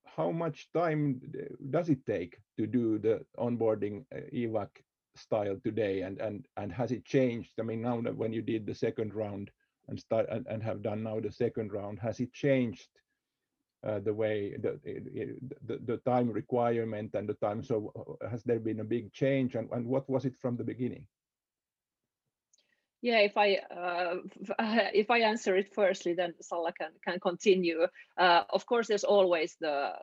how 0.06 0.32
much 0.32 0.70
time 0.74 1.20
does 1.70 1.90
it 1.90 2.06
take 2.06 2.38
to 2.58 2.66
do 2.66 2.98
the 3.00 3.26
onboarding 3.38 4.06
evac 4.34 4.70
style 5.16 5.58
today? 5.64 6.02
And 6.02 6.20
and 6.22 6.48
and 6.56 6.72
has 6.72 6.92
it 6.92 7.04
changed? 7.04 7.52
I 7.60 7.64
mean 7.64 7.82
now 7.82 8.00
that 8.02 8.16
when 8.16 8.32
you 8.32 8.42
did 8.42 8.66
the 8.66 8.76
second 8.76 9.14
round 9.14 9.52
and 9.90 10.00
start 10.00 10.28
and, 10.30 10.46
and 10.48 10.64
have 10.64 10.82
done 10.82 11.04
now 11.04 11.20
the 11.20 11.32
second 11.32 11.74
round 11.74 12.00
has 12.00 12.20
it 12.20 12.32
changed 12.32 12.90
uh, 13.86 14.00
the 14.00 14.14
way 14.14 14.56
the, 14.58 14.80
the 15.66 15.78
the 15.86 15.98
time 15.98 16.32
requirement 16.32 17.14
and 17.14 17.30
the 17.30 17.36
time. 17.36 17.64
So 17.64 18.18
has 18.30 18.44
there 18.44 18.60
been 18.60 18.80
a 18.80 18.84
big 18.84 19.14
change 19.14 19.56
and, 19.56 19.70
and 19.72 19.86
what 19.86 20.10
was 20.10 20.26
it 20.26 20.36
from 20.36 20.58
the 20.58 20.64
beginning? 20.64 21.06
Yeah 23.02 23.20
if 23.20 23.38
i 23.38 23.60
uh, 23.70 24.16
if 24.94 25.12
i 25.12 25.20
answer 25.20 25.56
it 25.56 25.74
firstly 25.74 26.14
then 26.14 26.34
Salla 26.42 26.74
can 26.74 26.92
can 27.06 27.20
continue. 27.20 27.86
Uh, 28.18 28.44
of 28.50 28.66
course 28.66 28.88
there's 28.88 29.04
always 29.04 29.56
the 29.62 29.94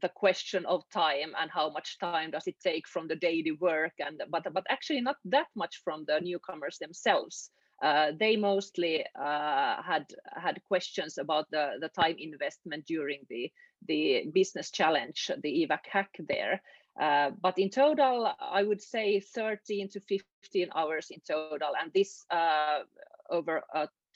the 0.00 0.08
question 0.08 0.64
of 0.64 0.88
time 0.90 1.34
and 1.38 1.50
how 1.50 1.70
much 1.70 1.98
time 1.98 2.30
does 2.30 2.46
it 2.46 2.56
take 2.60 2.88
from 2.88 3.08
the 3.08 3.16
daily 3.16 3.52
work 3.60 3.92
and 3.98 4.22
but 4.30 4.46
but 4.54 4.64
actually 4.70 5.02
not 5.02 5.16
that 5.24 5.48
much 5.54 5.82
from 5.84 6.04
the 6.06 6.20
newcomers 6.20 6.78
themselves 6.78 7.50
uh, 7.82 8.12
they 8.18 8.36
mostly 8.36 9.04
uh, 9.18 9.82
had 9.82 10.06
had 10.34 10.60
questions 10.68 11.18
about 11.18 11.50
the, 11.50 11.72
the 11.80 11.88
time 11.88 12.16
investment 12.18 12.84
during 12.86 13.20
the, 13.28 13.50
the 13.88 14.24
business 14.32 14.70
challenge, 14.70 15.30
the 15.42 15.66
EVAC 15.66 15.80
hack 15.90 16.14
there. 16.28 16.60
Uh, 17.00 17.30
but 17.40 17.58
in 17.58 17.70
total, 17.70 18.32
I 18.40 18.62
would 18.62 18.82
say 18.82 19.20
13 19.20 19.88
to 19.90 20.00
15 20.00 20.68
hours 20.74 21.08
in 21.10 21.20
total. 21.26 21.70
And 21.80 21.90
this, 21.94 22.24
uh, 22.30 22.80
over 23.30 23.62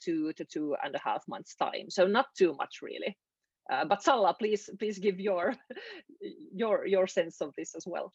two 0.05 0.33
to 0.33 0.45
two 0.45 0.75
and 0.83 0.95
a 0.95 0.99
half 0.99 1.27
months 1.27 1.55
time. 1.55 1.89
So 1.89 2.05
not 2.07 2.27
too 2.37 2.53
much 2.53 2.81
really. 2.81 3.17
Uh, 3.71 3.85
but 3.85 4.03
Salla, 4.03 4.33
please 4.33 4.69
please 4.77 4.99
give 4.99 5.19
your 5.19 5.55
your 6.53 6.85
your 6.85 7.07
sense 7.07 7.41
of 7.41 7.53
this 7.57 7.75
as 7.75 7.85
well. 7.87 8.13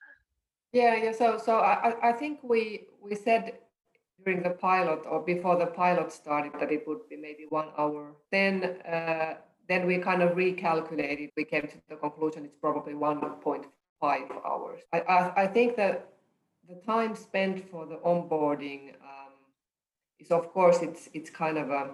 Yeah, 0.73 0.95
yeah. 0.97 1.13
So 1.13 1.39
so 1.39 1.59
I, 1.59 2.11
I 2.11 2.13
think 2.13 2.39
we 2.43 2.87
we 3.03 3.15
said 3.17 3.59
during 4.25 4.43
the 4.43 4.51
pilot 4.51 5.01
or 5.09 5.21
before 5.21 5.57
the 5.57 5.67
pilot 5.67 6.13
started 6.13 6.53
that 6.61 6.71
it 6.71 6.87
would 6.87 7.09
be 7.09 7.17
maybe 7.17 7.47
one 7.49 7.69
hour. 7.79 8.13
Then 8.31 8.65
uh, 8.87 9.35
then 9.69 9.87
we 9.87 9.99
kind 9.99 10.23
of 10.23 10.31
recalculated. 10.37 11.31
We 11.37 11.45
came 11.45 11.63
to 11.63 11.77
the 11.89 11.97
conclusion 11.97 12.45
it's 12.45 12.57
probably 12.57 12.95
1.5 12.95 13.67
hours. 14.45 14.81
I, 14.93 15.01
I, 15.01 15.43
I 15.43 15.47
think 15.47 15.77
that 15.77 16.11
the 16.69 16.75
time 16.87 17.15
spent 17.15 17.69
for 17.71 17.87
the 17.87 17.97
onboarding 17.97 18.95
um, 18.95 19.33
is 20.19 20.31
of 20.31 20.53
course 20.53 20.83
it's 20.83 21.09
it's 21.15 21.31
kind 21.31 21.59
of 21.59 21.71
a 21.71 21.91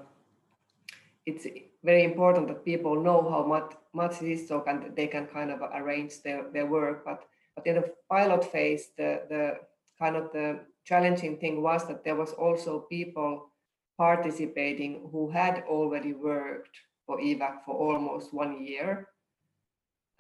it's 1.25 1.47
very 1.83 2.05
important 2.05 2.47
that 2.49 2.65
people 2.65 3.03
know 3.03 3.21
how 3.31 3.43
much 3.45 3.73
much 3.93 4.23
it 4.23 4.29
is 4.29 4.49
so 4.49 4.61
can 4.61 4.93
they 4.95 5.07
can 5.07 5.27
kind 5.27 5.51
of 5.51 5.61
arrange 5.75 6.23
their, 6.23 6.45
their 6.53 6.67
work 6.67 7.05
but 7.05 7.25
but 7.55 7.67
in 7.67 7.77
the 7.77 7.93
pilot 8.11 8.45
phase 8.45 8.91
the 8.99 9.23
the 9.29 9.59
kind 9.99 10.17
of 10.17 10.31
the 10.33 10.61
challenging 10.87 11.37
thing 11.37 11.63
was 11.63 11.87
that 11.89 12.05
there 12.05 12.15
was 12.15 12.33
also 12.33 12.87
people 12.89 13.51
participating 13.99 15.09
who 15.11 15.29
had 15.31 15.65
already 15.69 16.13
worked 16.13 16.77
for 17.07 17.19
evac 17.19 17.65
for 17.65 17.75
almost 17.75 18.33
one 18.33 18.65
year 18.65 19.09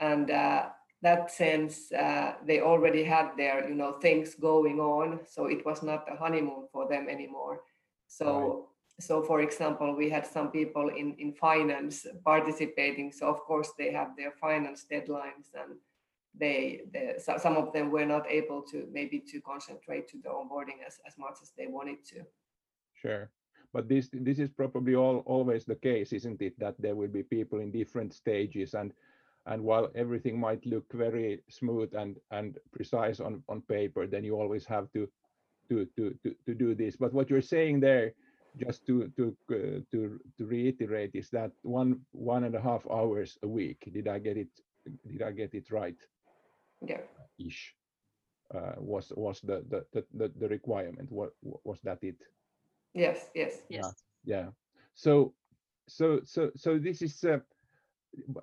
and 0.00 0.30
uh, 0.30 0.66
that 1.02 1.30
sense 1.30 1.92
uh, 1.92 2.34
they 2.46 2.60
already 2.60 3.04
had 3.04 3.30
their 3.36 3.68
you 3.68 3.74
know 3.74 3.92
things 4.00 4.34
going 4.34 4.80
on 4.80 5.20
so 5.28 5.46
it 5.46 5.64
was 5.64 5.82
not 5.82 6.06
a 6.12 6.16
honeymoon 6.16 6.66
for 6.72 6.88
them 6.88 7.08
anymore 7.08 7.60
so 8.08 8.26
right. 8.28 9.04
so 9.06 9.22
for 9.22 9.40
example 9.40 9.94
we 9.94 10.08
had 10.10 10.26
some 10.26 10.50
people 10.50 10.88
in 10.88 11.14
in 11.18 11.32
finance 11.32 12.06
participating 12.24 13.12
so 13.12 13.28
of 13.28 13.40
course 13.40 13.70
they 13.78 13.92
have 13.92 14.16
their 14.16 14.32
finance 14.40 14.86
deadlines 14.90 15.52
and 15.54 15.76
they, 16.38 16.82
they 16.92 17.14
so 17.18 17.38
some 17.38 17.56
of 17.56 17.72
them 17.72 17.90
were 17.90 18.04
not 18.04 18.30
able 18.30 18.62
to 18.62 18.86
maybe 18.92 19.18
to 19.30 19.40
concentrate 19.40 20.08
to 20.08 20.18
the 20.22 20.28
onboarding 20.28 20.84
as, 20.86 20.98
as 21.06 21.14
much 21.18 21.38
as 21.42 21.52
they 21.56 21.66
wanted 21.66 22.04
to. 22.06 22.22
Sure. 22.94 23.30
But 23.72 23.88
this 23.88 24.08
this 24.12 24.38
is 24.38 24.50
probably 24.50 24.94
all 24.94 25.22
always 25.26 25.64
the 25.64 25.76
case 25.76 26.12
isn't 26.12 26.40
it? 26.42 26.58
That 26.58 26.74
there 26.78 26.94
will 26.94 27.08
be 27.08 27.22
people 27.22 27.60
in 27.60 27.70
different 27.70 28.14
stages 28.14 28.74
and 28.74 28.92
and 29.46 29.62
while 29.62 29.90
everything 29.94 30.38
might 30.38 30.64
look 30.66 30.84
very 30.92 31.40
smooth 31.48 31.94
and 31.94 32.16
and 32.30 32.58
precise 32.72 33.20
on 33.20 33.42
on 33.48 33.60
paper 33.62 34.06
then 34.06 34.24
you 34.24 34.34
always 34.34 34.66
have 34.66 34.90
to 34.92 35.08
to 35.68 35.86
to 35.96 36.14
to, 36.22 36.34
to 36.46 36.54
do 36.54 36.74
this. 36.74 36.96
But 36.96 37.12
what 37.12 37.30
you're 37.30 37.42
saying 37.42 37.80
there 37.80 38.12
just 38.56 38.86
to 38.86 39.08
to 39.16 39.36
uh, 39.50 39.80
to 39.92 40.20
to 40.38 40.46
reiterate 40.46 41.10
is 41.14 41.28
that 41.30 41.52
one 41.62 42.00
one 42.12 42.44
and 42.44 42.54
a 42.54 42.60
half 42.60 42.86
hours 42.90 43.38
a 43.42 43.48
week. 43.48 43.88
Did 43.92 44.08
i 44.08 44.18
get 44.18 44.36
it 44.36 44.48
did 45.10 45.22
i 45.22 45.32
get 45.32 45.52
it 45.54 45.70
right 45.70 45.96
yeah 46.82 47.00
ish 47.38 47.74
uh, 48.54 48.74
was 48.78 49.12
was 49.16 49.40
the, 49.40 49.64
the 49.68 50.04
the 50.14 50.32
the 50.38 50.48
requirement 50.48 51.10
what 51.10 51.30
was 51.42 51.80
that 51.82 51.98
it 52.02 52.16
yes 52.94 53.30
yes 53.34 53.62
yes 53.68 53.94
yeah, 54.24 54.36
yeah. 54.36 54.46
so 54.94 55.34
so 55.88 56.20
so 56.24 56.50
so 56.56 56.78
this 56.78 57.02
is 57.02 57.24
uh, 57.24 57.38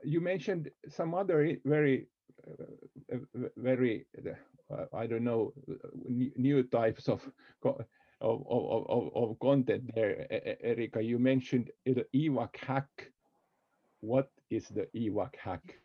you 0.04 0.22
mentioned 0.22 0.70
some 0.88 1.14
other 1.14 1.58
very 1.66 2.08
uh, 2.48 3.18
very 3.58 4.06
uh, 4.72 4.86
I 4.94 5.08
don't 5.08 5.24
know 5.24 5.54
new 6.08 6.64
types 6.64 7.08
of 7.08 7.22
of, 7.64 7.86
of, 8.22 8.86
of, 8.90 9.10
of 9.16 9.40
content 9.40 9.92
there, 9.94 10.28
Erika. 10.64 11.02
You 11.02 11.20
mentioned 11.20 11.72
the 11.86 12.06
EVAC 12.16 12.56
hack. 12.56 13.12
What 14.00 14.32
is 14.50 14.70
the 14.70 14.88
EVAC 14.96 15.36
hack? 15.36 15.76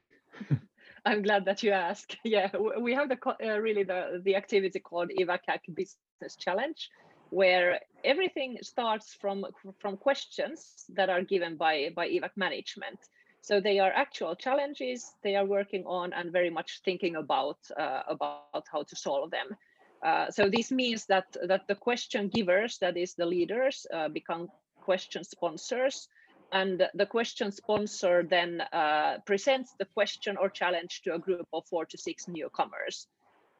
I'm 1.05 1.23
glad 1.23 1.45
that 1.47 1.63
you 1.63 1.73
ask. 1.73 2.15
Yeah, 2.25 2.51
we 2.81 2.95
have 2.95 3.09
the 3.09 3.19
uh, 3.27 3.59
really 3.59 3.85
the 3.85 4.21
the 4.25 4.37
activity 4.37 4.81
called 4.81 5.11
EVAC 5.11 5.41
hack 5.47 5.65
business 5.75 6.37
challenge, 6.37 6.91
where 7.31 7.81
everything 8.05 8.59
starts 8.63 9.15
from 9.15 9.47
from 9.81 9.97
questions 9.97 10.85
that 10.97 11.09
are 11.09 11.23
given 11.23 11.57
by 11.57 11.91
by 11.95 12.09
EVAC 12.09 12.37
management 12.37 12.99
so 13.41 13.61
they 13.61 13.79
are 13.79 13.93
actual 13.95 14.35
challenges 14.35 15.15
they 15.23 15.35
are 15.35 15.47
working 15.47 15.85
on 15.87 16.13
and 16.13 16.33
very 16.33 16.51
much 16.51 16.81
thinking 16.85 17.17
about 17.17 17.59
uh, 17.79 18.03
about 18.09 18.65
how 18.71 18.83
to 18.83 18.97
solve 18.97 19.31
them. 19.31 19.57
Uh, 20.05 20.31
so 20.31 20.49
this 20.49 20.71
means 20.71 21.07
that 21.07 21.37
that 21.47 21.67
the 21.67 21.75
question 21.75 22.29
givers, 22.29 22.79
that 22.79 22.97
is 22.97 23.15
the 23.15 23.27
leaders, 23.27 23.87
uh, 23.93 24.09
become 24.09 24.49
question 24.81 25.25
sponsors, 25.25 26.09
and 26.53 26.89
the 26.95 27.07
question 27.07 27.53
sponsor 27.53 28.27
then 28.29 28.63
uh, 28.73 29.19
presents 29.27 29.75
the 29.79 29.85
question 29.85 30.37
or 30.37 30.49
challenge 30.49 31.03
to 31.03 31.15
a 31.15 31.19
group 31.19 31.47
of 31.53 31.67
four 31.67 31.85
to 31.87 31.99
six 31.99 32.27
newcomers. 32.27 33.07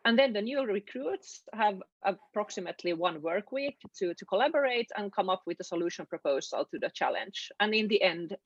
And 0.05 0.19
then 0.19 0.33
the 0.33 0.41
new 0.41 0.65
recruits 0.65 1.43
have 1.53 1.83
approximately 2.03 2.95
one 2.95 3.21
work 3.21 3.53
week 3.53 3.77
to, 3.99 4.15
to 4.15 4.25
collaborate 4.25 4.91
and 4.97 5.13
come 5.13 5.29
up 5.29 5.43
with 5.45 5.61
a 5.61 5.65
solution 5.65 6.07
proposal 6.07 6.65
to 6.71 6.79
the 6.79 6.91
challenge. 6.95 7.51
And 7.61 7.75
in 7.75 7.89
the 7.89 8.01
end, 8.01 8.37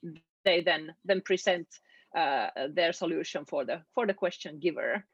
they 0.44 0.60
then 0.62 0.94
then 1.04 1.20
present 1.20 1.68
uh, 2.16 2.48
their 2.70 2.92
solution 2.92 3.44
for 3.44 3.64
the 3.64 3.82
for 3.94 4.06
the 4.06 4.14
question 4.14 4.58
giver. 4.58 5.04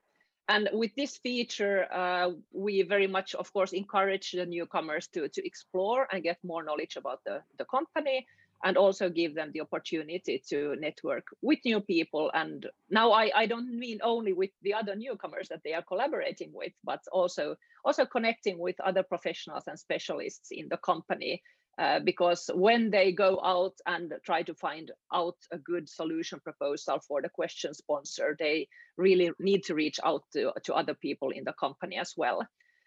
And 0.48 0.70
with 0.72 0.94
this 0.96 1.18
feature, 1.18 1.86
uh, 1.92 2.30
we 2.52 2.80
very 2.80 3.06
much, 3.06 3.34
of 3.34 3.52
course, 3.52 3.74
encourage 3.74 4.32
the 4.32 4.46
newcomers 4.46 5.06
to, 5.08 5.28
to 5.28 5.46
explore 5.46 6.08
and 6.10 6.22
get 6.22 6.38
more 6.42 6.64
knowledge 6.64 6.96
about 6.96 7.20
the, 7.26 7.42
the 7.58 7.66
company 7.66 8.26
and 8.64 8.76
also 8.76 9.08
give 9.08 9.34
them 9.34 9.50
the 9.52 9.60
opportunity 9.60 10.42
to 10.48 10.74
network 10.76 11.26
with 11.42 11.58
new 11.64 11.80
people. 11.80 12.30
And 12.34 12.66
now 12.90 13.12
I, 13.12 13.30
I 13.34 13.46
don't 13.46 13.78
mean 13.78 14.00
only 14.02 14.32
with 14.32 14.50
the 14.62 14.74
other 14.74 14.96
newcomers 14.96 15.48
that 15.48 15.60
they 15.64 15.74
are 15.74 15.82
collaborating 15.82 16.50
with, 16.52 16.72
but 16.84 17.00
also, 17.12 17.56
also 17.84 18.04
connecting 18.04 18.58
with 18.58 18.80
other 18.80 19.02
professionals 19.02 19.64
and 19.66 19.78
specialists 19.78 20.48
in 20.50 20.68
the 20.68 20.76
company 20.78 21.42
uh, 21.78 22.00
because 22.00 22.50
when 22.54 22.90
they 22.90 23.12
go 23.12 23.40
out 23.42 23.74
and 23.86 24.12
try 24.24 24.42
to 24.42 24.52
find 24.52 24.90
out 25.14 25.36
a 25.52 25.58
good 25.58 25.88
solution 25.88 26.40
proposal 26.40 26.98
for 27.06 27.22
the 27.22 27.28
question 27.28 27.72
sponsor, 27.72 28.36
they 28.36 28.66
really 28.96 29.30
need 29.38 29.62
to 29.62 29.74
reach 29.74 30.00
out 30.04 30.24
to, 30.32 30.52
to 30.64 30.74
other 30.74 30.94
people 30.94 31.30
in 31.30 31.44
the 31.44 31.52
company 31.52 31.96
as 31.96 32.14
well. 32.16 32.44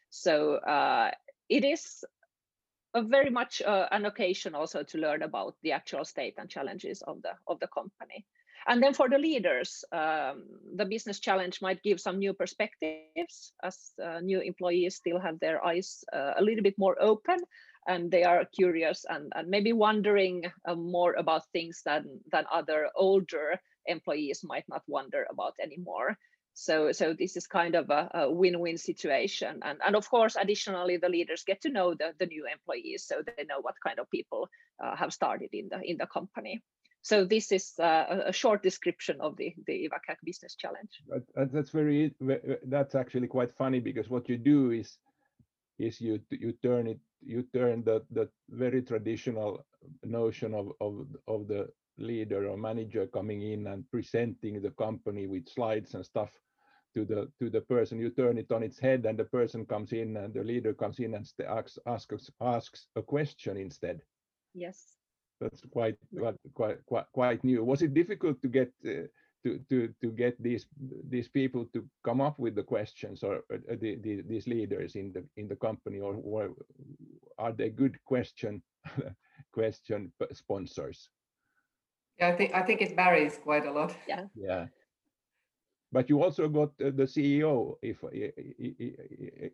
So 0.09 0.55
uh, 0.55 1.11
it 1.47 1.63
is 1.63 2.03
very 2.95 3.29
much 3.29 3.61
uh, 3.61 3.87
an 3.91 4.05
occasion 4.05 4.55
also 4.55 4.83
to 4.83 4.97
learn 4.97 5.21
about 5.23 5.55
the 5.63 5.71
actual 5.71 6.05
state 6.05 6.35
and 6.37 6.49
challenges 6.49 7.01
of 7.03 7.21
the 7.21 7.33
of 7.47 7.59
the 7.59 7.67
company. 7.67 8.25
And 8.67 8.83
then 8.83 8.93
for 8.93 9.09
the 9.09 9.17
leaders, 9.17 9.83
um, 9.91 10.45
the 10.75 10.85
business 10.85 11.19
challenge 11.19 11.61
might 11.61 11.81
give 11.81 11.99
some 11.99 12.19
new 12.19 12.33
perspectives 12.33 13.53
as 13.63 13.91
uh, 14.03 14.19
new 14.19 14.39
employees 14.39 14.95
still 14.95 15.19
have 15.19 15.39
their 15.39 15.65
eyes 15.65 16.03
uh, 16.13 16.33
a 16.37 16.43
little 16.43 16.61
bit 16.61 16.77
more 16.77 16.95
open 17.01 17.39
and 17.87 18.11
they 18.11 18.23
are 18.23 18.45
curious 18.53 19.05
and, 19.09 19.31
and 19.35 19.49
maybe 19.49 19.73
wondering 19.73 20.43
uh, 20.65 20.75
more 20.75 21.13
about 21.13 21.49
things 21.51 21.81
than 21.85 22.19
than 22.31 22.45
other 22.51 22.89
older 22.95 23.59
employees 23.87 24.43
might 24.43 24.65
not 24.69 24.83
wonder 24.87 25.25
about 25.31 25.55
anymore 25.61 26.17
so 26.53 26.91
so 26.91 27.13
this 27.13 27.37
is 27.37 27.47
kind 27.47 27.75
of 27.75 27.89
a, 27.89 28.09
a 28.13 28.31
win-win 28.31 28.77
situation. 28.77 29.59
And 29.63 29.79
and 29.85 29.95
of 29.95 30.09
course 30.09 30.35
additionally 30.35 30.97
the 30.97 31.09
leaders 31.09 31.43
get 31.43 31.61
to 31.61 31.69
know 31.69 31.93
the, 31.93 32.13
the 32.19 32.25
new 32.25 32.45
employees 32.51 33.05
so 33.05 33.21
they 33.25 33.43
know 33.45 33.61
what 33.61 33.75
kind 33.85 33.99
of 33.99 34.09
people 34.09 34.49
uh, 34.83 34.95
have 34.95 35.13
started 35.13 35.49
in 35.53 35.69
the 35.69 35.81
in 35.83 35.97
the 35.97 36.07
company. 36.07 36.61
So 37.03 37.25
this 37.25 37.51
is 37.51 37.73
uh, 37.79 38.23
a 38.27 38.33
short 38.33 38.61
description 38.61 39.21
of 39.21 39.35
the 39.37 39.53
the 39.65 39.89
EVAC 39.89 40.15
business 40.23 40.55
challenge. 40.55 41.01
That's 41.35 41.71
very 41.71 42.13
that's 42.65 42.95
actually 42.95 43.27
quite 43.27 43.53
funny 43.55 43.79
because 43.79 44.09
what 44.09 44.29
you 44.29 44.37
do 44.37 44.71
is 44.71 44.97
is 45.79 45.99
you 45.99 46.19
you 46.29 46.53
turn 46.63 46.87
it 46.87 46.99
you 47.21 47.43
turn 47.53 47.83
the 47.83 48.03
the 48.11 48.29
very 48.49 48.81
traditional 48.81 49.65
notion 50.03 50.53
of 50.53 50.71
of 50.79 51.07
of 51.27 51.47
the 51.47 51.69
leader 52.01 52.49
or 52.49 52.57
manager 52.57 53.07
coming 53.07 53.41
in 53.41 53.67
and 53.67 53.89
presenting 53.91 54.61
the 54.61 54.71
company 54.71 55.27
with 55.27 55.47
slides 55.47 55.93
and 55.93 56.05
stuff 56.05 56.31
to 56.93 57.05
the 57.05 57.29
to 57.39 57.49
the 57.49 57.61
person. 57.61 57.99
You 57.99 58.09
turn 58.09 58.37
it 58.37 58.51
on 58.51 58.63
its 58.63 58.79
head 58.79 59.05
and 59.05 59.17
the 59.17 59.25
person 59.25 59.65
comes 59.65 59.91
in 59.93 60.17
and 60.17 60.33
the 60.33 60.43
leader 60.43 60.73
comes 60.73 60.99
in 60.99 61.13
and 61.15 61.25
asks 61.47 61.77
asks 61.85 62.29
asks 62.41 62.87
a 62.95 63.01
question 63.01 63.57
instead. 63.57 64.01
Yes. 64.53 64.97
That's 65.39 65.61
quite 65.71 65.97
quite 66.53 66.77
quite 66.85 67.05
quite 67.13 67.43
new. 67.43 67.63
Was 67.63 67.81
it 67.81 67.93
difficult 67.93 68.41
to 68.41 68.47
get 68.47 68.71
uh, 68.85 69.07
to 69.43 69.59
to 69.69 69.93
to 70.01 70.11
get 70.11 70.41
these 70.41 70.67
these 71.09 71.27
people 71.27 71.65
to 71.73 71.85
come 72.03 72.21
up 72.21 72.37
with 72.37 72.55
the 72.55 72.63
questions 72.63 73.23
or 73.23 73.43
uh, 73.53 73.57
the, 73.79 73.95
the, 74.03 74.21
these 74.27 74.47
leaders 74.47 74.95
in 74.95 75.11
the 75.13 75.23
in 75.37 75.47
the 75.47 75.55
company 75.55 75.99
or, 75.99 76.15
or 76.23 76.51
are 77.37 77.51
they 77.51 77.69
good 77.69 77.97
question 78.05 78.61
question 79.53 80.11
sponsors 80.33 81.09
yeah 82.21 82.33
i 82.33 82.35
think 82.37 82.53
i 82.55 82.63
think 82.63 82.81
it 82.81 82.95
varies 82.95 83.39
quite 83.39 83.65
a 83.65 83.71
lot 83.71 83.95
yeah 84.07 84.25
yeah 84.35 84.67
but 85.91 86.09
you 86.09 86.21
also 86.21 86.47
got 86.49 86.69
uh, 86.81 86.91
the 86.91 87.03
ceo 87.07 87.77
if 87.81 88.03
uh, 88.03 88.09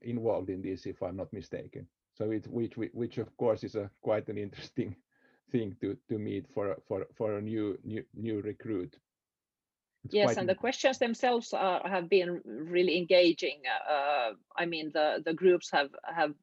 involved 0.02 0.50
in 0.50 0.62
this 0.62 0.86
if 0.86 1.02
i'm 1.04 1.18
not 1.18 1.34
mistaken 1.34 1.88
So 2.18 2.32
it 2.32 2.48
which 2.48 2.78
which 2.78 3.18
of 3.20 3.36
course 3.38 3.64
is 3.64 3.76
a 3.76 3.90
quite 4.02 4.30
an 4.30 4.38
interesting 4.38 4.96
thing 5.52 5.76
to 5.82 5.98
to 6.10 6.18
meet 6.20 6.48
for 6.48 6.66
a- 6.74 6.82
for 6.88 7.06
for 7.18 7.38
a 7.38 7.42
new 7.42 7.78
new 7.84 8.04
new 8.14 8.42
recruit. 8.42 9.00
It's 10.04 10.16
Yes, 10.16 10.38
and 10.38 10.48
the 10.50 10.56
questions 10.56 11.00
themselves 11.00 11.54
are, 11.54 11.82
have 11.88 12.10
been 12.10 12.42
really 12.46 12.98
engaging. 12.98 13.64
Uh, 13.90 14.34
I 14.56 14.66
mean, 14.66 14.92
the 14.94 15.22
the 15.24 15.34
groups 15.34 15.72
have 15.72 15.96
have 16.04 16.34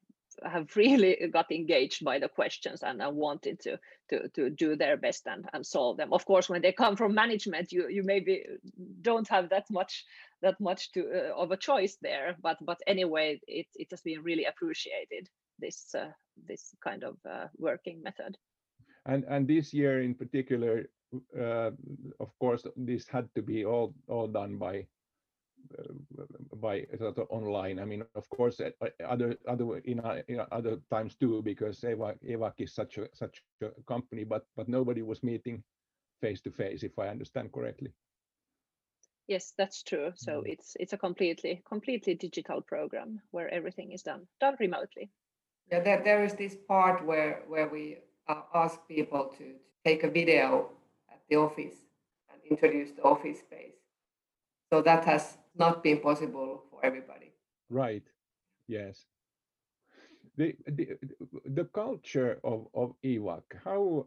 have 0.42 0.74
really 0.76 1.16
got 1.32 1.50
engaged 1.50 2.04
by 2.04 2.18
the 2.18 2.28
questions 2.28 2.82
and, 2.82 3.02
and 3.02 3.16
wanted 3.16 3.60
to 3.60 3.78
to 4.10 4.28
to 4.30 4.50
do 4.50 4.76
their 4.76 4.96
best 4.96 5.26
and, 5.26 5.48
and 5.52 5.66
solve 5.66 5.96
them. 5.96 6.12
Of 6.12 6.24
course, 6.24 6.48
when 6.48 6.62
they 6.62 6.72
come 6.72 6.96
from 6.96 7.14
management, 7.14 7.72
you 7.72 7.88
you 7.88 8.02
maybe 8.02 8.44
don't 9.02 9.28
have 9.28 9.48
that 9.50 9.66
much 9.70 10.04
that 10.42 10.60
much 10.60 10.92
to 10.92 11.00
uh, 11.00 11.42
of 11.42 11.50
a 11.50 11.56
choice 11.56 11.96
there. 12.02 12.36
But 12.42 12.58
but 12.60 12.80
anyway, 12.86 13.40
it 13.46 13.66
it 13.74 13.88
has 13.90 14.02
been 14.02 14.22
really 14.22 14.44
appreciated 14.44 15.28
this 15.58 15.94
uh, 15.94 16.12
this 16.48 16.74
kind 16.82 17.04
of 17.04 17.16
uh, 17.24 17.46
working 17.56 18.02
method. 18.02 18.36
And 19.06 19.24
and 19.28 19.46
this 19.46 19.74
year 19.74 20.02
in 20.02 20.14
particular, 20.14 20.86
uh, 21.38 21.70
of 22.20 22.30
course, 22.38 22.66
this 22.76 23.08
had 23.08 23.28
to 23.34 23.42
be 23.42 23.64
all 23.64 23.94
all 24.08 24.26
done 24.26 24.58
by 24.58 24.86
by 26.60 26.86
sort 26.98 27.18
of 27.18 27.26
online. 27.30 27.78
I 27.78 27.84
mean, 27.84 28.04
of 28.14 28.28
course, 28.30 28.60
uh, 28.60 28.70
uh, 28.80 28.88
other 29.04 29.36
other 29.48 29.78
in, 29.78 30.00
uh, 30.00 30.22
in 30.28 30.40
other 30.52 30.78
times 30.90 31.16
too, 31.16 31.42
because 31.42 31.80
EVAC, 31.80 32.16
EVAC 32.22 32.52
is 32.58 32.74
such 32.74 32.98
a 32.98 33.08
such 33.14 33.42
a 33.62 33.70
company, 33.86 34.24
but 34.24 34.46
but 34.56 34.68
nobody 34.68 35.02
was 35.02 35.22
meeting 35.22 35.62
face 36.20 36.40
to 36.42 36.50
face, 36.50 36.82
if 36.82 36.98
I 36.98 37.08
understand 37.08 37.52
correctly. 37.52 37.92
Yes, 39.26 39.54
that's 39.56 39.82
true. 39.82 40.12
So 40.16 40.32
Mm. 40.32 40.52
it's 40.52 40.76
it's 40.80 40.92
a 40.92 40.98
completely 40.98 41.62
completely 41.68 42.14
digital 42.14 42.60
program 42.62 43.20
where 43.30 43.48
everything 43.54 43.92
is 43.92 44.02
done 44.02 44.26
done 44.40 44.56
remotely. 44.60 45.10
Yeah, 45.70 45.80
there, 45.80 46.02
there 46.04 46.24
is 46.24 46.34
this 46.34 46.56
part 46.68 47.04
where, 47.06 47.42
where 47.48 47.68
we 47.68 47.98
uh, 48.28 48.42
ask 48.54 48.86
people 48.86 49.32
to, 49.38 49.44
to 49.44 49.54
take 49.84 50.04
a 50.04 50.10
video 50.10 50.70
at 51.10 51.20
the 51.28 51.36
office 51.36 51.74
and 52.30 52.40
introduce 52.50 52.90
the 52.92 53.02
office 53.02 53.38
space. 53.38 53.78
So 54.70 54.82
that 54.82 55.04
has 55.04 55.38
not 55.54 55.82
been 55.82 56.00
possible 56.00 56.64
for 56.70 56.84
everybody. 56.84 57.32
Right. 57.70 58.02
Yes. 58.66 59.04
The 60.36 60.54
the, 60.66 60.98
the 61.46 61.64
culture 61.66 62.40
of 62.42 62.66
of 62.74 62.94
EVAC, 63.04 63.42
how 63.64 64.06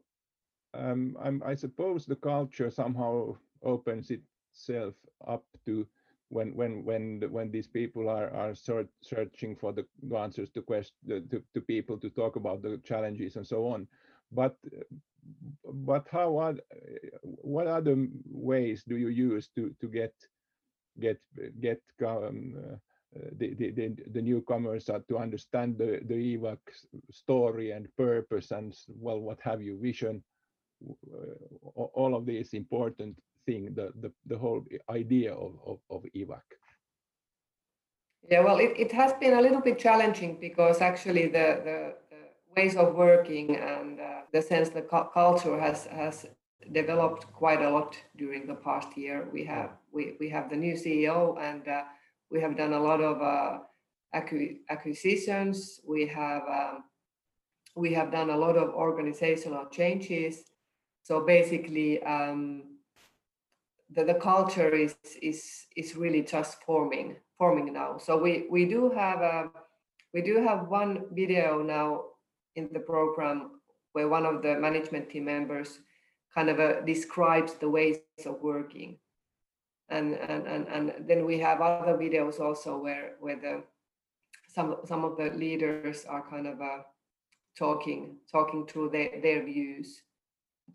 um, 0.73 1.17
I'm, 1.21 1.41
I 1.45 1.55
suppose 1.55 2.05
the 2.05 2.15
culture 2.15 2.69
somehow 2.69 3.37
opens 3.63 4.11
itself 4.11 4.93
up 5.25 5.45
to 5.65 5.87
when 6.29 6.53
when 6.55 6.83
when 6.83 7.21
when 7.31 7.51
these 7.51 7.67
people 7.67 8.09
are 8.09 8.29
are 8.31 8.53
search, 8.53 8.89
searching 9.01 9.55
for 9.55 9.71
the 9.71 9.85
answers 10.17 10.49
to 10.51 10.61
question 10.61 10.95
to, 11.29 11.41
to 11.53 11.61
people 11.61 11.97
to 11.97 12.09
talk 12.09 12.35
about 12.35 12.61
the 12.61 12.79
challenges 12.83 13.37
and 13.37 13.47
so 13.47 13.67
on. 13.67 13.87
But 14.31 14.57
but 15.63 16.07
how 16.11 16.37
are 16.37 16.55
what 17.21 17.67
other 17.67 18.07
ways 18.25 18.83
do 18.87 18.97
you 18.97 19.07
use 19.07 19.49
to 19.55 19.73
to 19.79 19.87
get 19.87 20.13
get 20.99 21.19
get 21.59 21.81
um, 22.05 22.55
uh, 23.15 23.19
the, 23.37 23.53
the, 23.53 23.71
the, 23.71 23.95
the 24.11 24.21
newcomers 24.21 24.89
are 24.89 25.01
to 25.07 25.17
understand 25.17 25.77
the, 25.77 26.01
the 26.07 26.37
EVAC 26.37 26.57
story 27.09 27.71
and 27.71 27.87
purpose 27.95 28.51
and 28.51 28.75
well, 28.87 29.19
what 29.19 29.39
have 29.41 29.61
you, 29.61 29.79
vision, 29.79 30.21
uh, 30.85 31.81
all 31.93 32.15
of 32.15 32.25
these 32.25 32.53
important 32.53 33.17
thing, 33.45 33.73
the, 33.73 33.91
the, 34.01 34.11
the 34.25 34.37
whole 34.37 34.63
idea 34.89 35.33
of, 35.33 35.53
of, 35.65 35.79
of 35.89 36.03
EVAC. 36.15 36.41
Yeah, 38.29 38.41
well, 38.41 38.57
it, 38.57 38.73
it 38.77 38.91
has 38.91 39.13
been 39.13 39.33
a 39.33 39.41
little 39.41 39.61
bit 39.61 39.79
challenging 39.79 40.37
because 40.39 40.81
actually 40.81 41.27
the, 41.27 41.61
the, 41.63 41.93
the 42.09 42.61
ways 42.61 42.75
of 42.75 42.93
working 42.93 43.55
and 43.55 44.01
uh, 44.01 44.21
the 44.33 44.41
sense 44.41 44.69
the 44.69 44.81
cu- 44.81 45.09
culture 45.13 45.57
has 45.57 45.85
has 45.85 46.25
developed 46.71 47.31
quite 47.33 47.61
a 47.61 47.69
lot 47.69 47.97
during 48.17 48.45
the 48.45 48.55
past 48.55 48.97
year. 48.97 49.29
We 49.31 49.43
have 49.45 49.71
we, 49.91 50.15
we 50.19 50.29
have 50.29 50.49
the 50.49 50.55
new 50.55 50.73
CEO 50.73 51.39
and 51.41 51.67
uh, 51.67 51.83
we 52.31 52.41
have 52.41 52.57
done 52.57 52.73
a 52.73 52.79
lot 52.79 53.01
of 53.01 53.21
uh, 53.21 53.59
acqui- 54.15 54.59
acquisitions. 54.69 55.79
We 55.87 56.07
have 56.07 56.43
um, 56.47 56.83
we 57.75 57.93
have 57.93 58.11
done 58.11 58.29
a 58.29 58.37
lot 58.37 58.57
of 58.57 58.69
organizational 58.73 59.65
changes. 59.67 60.43
So 61.03 61.25
basically, 61.25 62.03
um, 62.03 62.63
the, 63.95 64.03
the 64.03 64.15
culture 64.15 64.73
is 64.73 64.95
is 65.21 65.67
is 65.75 65.95
really 65.95 66.21
just 66.21 66.61
forming 66.63 67.15
forming 67.37 67.71
now. 67.73 67.97
So 67.97 68.17
we 68.17 68.47
we 68.49 68.65
do 68.65 68.89
have 68.91 69.21
a 69.21 69.49
we 70.13 70.21
do 70.21 70.41
have 70.43 70.67
one 70.67 71.05
video 71.11 71.61
now 71.61 72.03
in 72.55 72.69
the 72.73 72.79
program 72.79 73.61
where 73.93 74.07
one 74.07 74.25
of 74.25 74.41
the 74.41 74.59
management 74.59 75.09
team 75.09 75.25
members 75.25 75.79
kind 76.33 76.49
of 76.49 76.59
uh, 76.59 76.81
describes 76.81 77.53
the 77.55 77.69
ways 77.69 77.97
of 78.25 78.41
working. 78.41 78.97
And, 79.89 80.15
and, 80.15 80.47
and, 80.47 80.67
and 80.67 81.07
then 81.07 81.25
we 81.25 81.39
have 81.39 81.61
other 81.61 81.97
videos 81.97 82.39
also 82.39 82.77
where, 82.77 83.13
where 83.19 83.39
the, 83.39 83.63
some, 84.53 84.77
some 84.85 85.05
of 85.05 85.17
the 85.17 85.31
leaders 85.31 86.05
are 86.05 86.23
kind 86.29 86.47
of 86.47 86.61
uh, 86.61 86.79
talking, 87.57 88.17
talking 88.31 88.67
through 88.67 88.89
their, 88.89 89.21
their 89.21 89.45
views. 89.45 90.01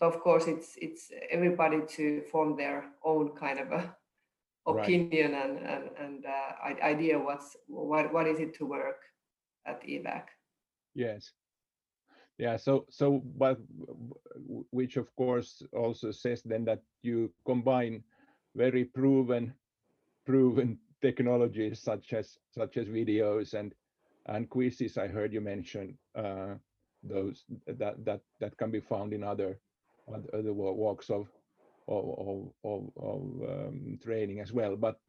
But 0.00 0.14
of 0.14 0.20
course, 0.20 0.46
it's, 0.46 0.74
it's 0.76 1.10
everybody 1.30 1.80
to 1.96 2.22
form 2.32 2.56
their 2.56 2.86
own 3.04 3.32
kind 3.38 3.58
of 3.58 3.72
a 3.72 3.94
Right. 4.64 4.84
opinion 4.84 5.34
and, 5.34 5.58
and, 5.58 5.90
and 5.98 6.24
uh, 6.24 6.84
idea 6.84 7.18
what's, 7.18 7.56
what, 7.66 8.12
what 8.12 8.28
is 8.28 8.38
it 8.38 8.54
to 8.58 8.64
work 8.64 9.00
at 9.66 9.82
EVAC. 9.82 10.22
Yes. 10.94 11.32
Yeah, 12.38 12.56
so 12.56 12.86
so 12.90 13.22
but 13.36 13.58
which 14.70 14.96
of 14.96 15.14
course 15.16 15.62
also 15.72 16.10
says 16.10 16.42
then 16.42 16.64
that 16.64 16.82
you 17.02 17.32
combine 17.46 18.02
very 18.56 18.84
proven 18.84 19.54
proven 20.26 20.78
technologies 21.02 21.80
such 21.80 22.12
as 22.12 22.38
such 22.50 22.76
as 22.76 22.86
videos 22.88 23.54
and 23.54 23.74
and 24.26 24.48
quizzes 24.48 24.98
I 24.98 25.08
heard 25.08 25.32
you 25.32 25.40
mention 25.40 25.98
uh, 26.14 26.54
those 27.02 27.44
that 27.66 28.04
that 28.04 28.20
that 28.40 28.56
can 28.56 28.70
be 28.70 28.80
found 28.80 29.12
in 29.12 29.22
other 29.22 29.58
oth- 30.08 30.30
other 30.32 30.52
walks 30.52 31.10
of 31.10 31.28
of 31.88 32.04
of, 32.18 32.52
of, 32.64 32.90
of 32.96 33.22
um, 33.50 33.98
training 34.02 34.40
as 34.40 34.52
well 34.52 34.76
but 34.76 35.00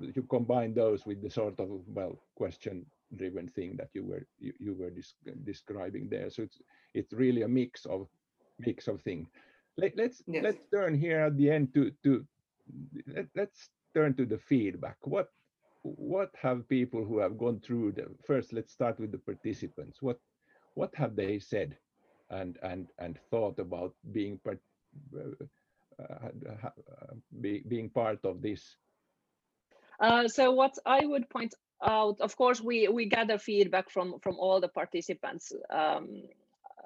you 0.00 0.22
combine 0.22 0.74
those 0.74 1.06
with 1.06 1.22
the 1.22 1.30
sort 1.30 1.58
of 1.58 1.68
well 1.88 2.18
question 2.36 2.86
driven 3.16 3.48
thing 3.48 3.76
that 3.76 3.88
you 3.94 4.04
were 4.04 4.26
you, 4.38 4.52
you 4.58 4.74
were 4.74 4.90
dis- 4.90 5.14
describing 5.44 6.08
there. 6.08 6.30
So 6.30 6.42
it's 6.42 6.60
it's 6.94 7.12
really 7.12 7.42
a 7.42 7.48
mix 7.48 7.84
of 7.86 8.08
mix 8.58 8.88
of 8.88 9.00
things 9.02 9.28
Let, 9.76 9.96
let's 9.96 10.22
Yes. 10.26 10.46
let's 10.46 10.62
turn 10.74 10.94
here 10.94 11.20
at 11.20 11.36
the 11.36 11.50
end 11.50 11.74
to 11.74 11.92
to 12.04 12.26
let, 13.06 13.26
let's 13.34 13.70
turn 13.94 14.14
to 14.16 14.26
the 14.26 14.38
feedback. 14.38 14.96
What 15.06 15.28
what 15.82 16.30
have 16.42 16.68
people 16.68 17.04
who 17.04 17.18
have 17.18 17.38
gone 17.38 17.60
through 17.60 17.92
the 17.92 18.06
first 18.26 18.52
let's 18.52 18.72
start 18.72 18.98
with 19.00 19.12
the 19.12 19.18
participants. 19.18 20.02
What 20.02 20.18
what 20.74 20.94
have 20.96 21.16
they 21.16 21.38
said 21.38 21.78
and 22.30 22.58
and 22.62 22.90
and 22.98 23.18
thought 23.30 23.58
about 23.58 23.94
being 24.12 24.38
part, 24.38 24.60
uh, 25.16 25.44
uh, 26.02 26.28
uh, 26.68 27.14
be, 27.40 27.62
being 27.68 27.90
part 27.90 28.24
of 28.24 28.42
this? 28.42 28.76
Uh, 30.00 30.28
so 30.28 30.52
what 30.52 30.76
I 30.86 31.06
would 31.06 31.28
point 31.30 31.54
of 31.80 32.36
course, 32.36 32.60
we 32.60 32.88
we 32.88 33.06
gather 33.06 33.38
feedback 33.38 33.90
from 33.90 34.18
from 34.20 34.36
all 34.38 34.60
the 34.60 34.68
participants 34.68 35.52
um, 35.70 36.22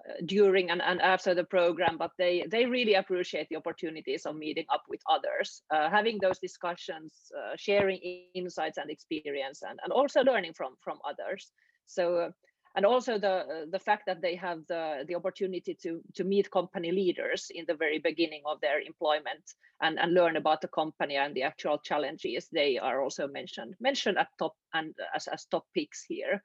uh, 0.08 0.14
during 0.26 0.70
and, 0.70 0.82
and 0.82 1.00
after 1.00 1.34
the 1.34 1.44
program, 1.44 1.96
but 1.96 2.10
they 2.18 2.44
they 2.50 2.66
really 2.66 2.94
appreciate 2.94 3.48
the 3.48 3.56
opportunities 3.56 4.26
of 4.26 4.36
meeting 4.36 4.66
up 4.72 4.82
with 4.88 5.00
others, 5.10 5.62
uh, 5.70 5.88
having 5.90 6.18
those 6.20 6.38
discussions, 6.38 7.32
uh, 7.38 7.56
sharing 7.56 7.98
insights 8.34 8.78
and 8.78 8.90
experience, 8.90 9.62
and, 9.62 9.78
and 9.84 9.92
also 9.92 10.22
learning 10.22 10.52
from 10.54 10.76
from 10.80 10.98
others. 11.08 11.52
So. 11.86 12.32
Uh, 12.74 12.76
and 12.76 12.86
also 12.86 13.18
the 13.18 13.28
uh, 13.28 13.64
the 13.70 13.78
fact 13.78 14.06
that 14.06 14.20
they 14.20 14.36
have 14.36 14.66
the 14.68 15.04
the 15.06 15.14
opportunity 15.14 15.74
to 15.74 16.00
to 16.14 16.24
meet 16.24 16.50
company 16.50 16.92
leaders 16.92 17.50
in 17.54 17.64
the 17.66 17.74
very 17.74 17.98
beginning 17.98 18.42
of 18.46 18.60
their 18.60 18.80
employment 18.80 19.54
and, 19.80 19.98
and 19.98 20.14
learn 20.14 20.36
about 20.36 20.60
the 20.60 20.68
company 20.68 21.16
and 21.16 21.34
the 21.34 21.42
actual 21.42 21.78
challenges 21.78 22.48
they 22.52 22.78
are 22.78 23.02
also 23.02 23.28
mentioned 23.28 23.74
mentioned 23.80 24.18
at 24.18 24.28
top 24.38 24.54
and 24.72 24.94
as, 25.14 25.28
as 25.28 25.46
top 25.46 25.66
picks 25.74 26.02
here. 26.02 26.42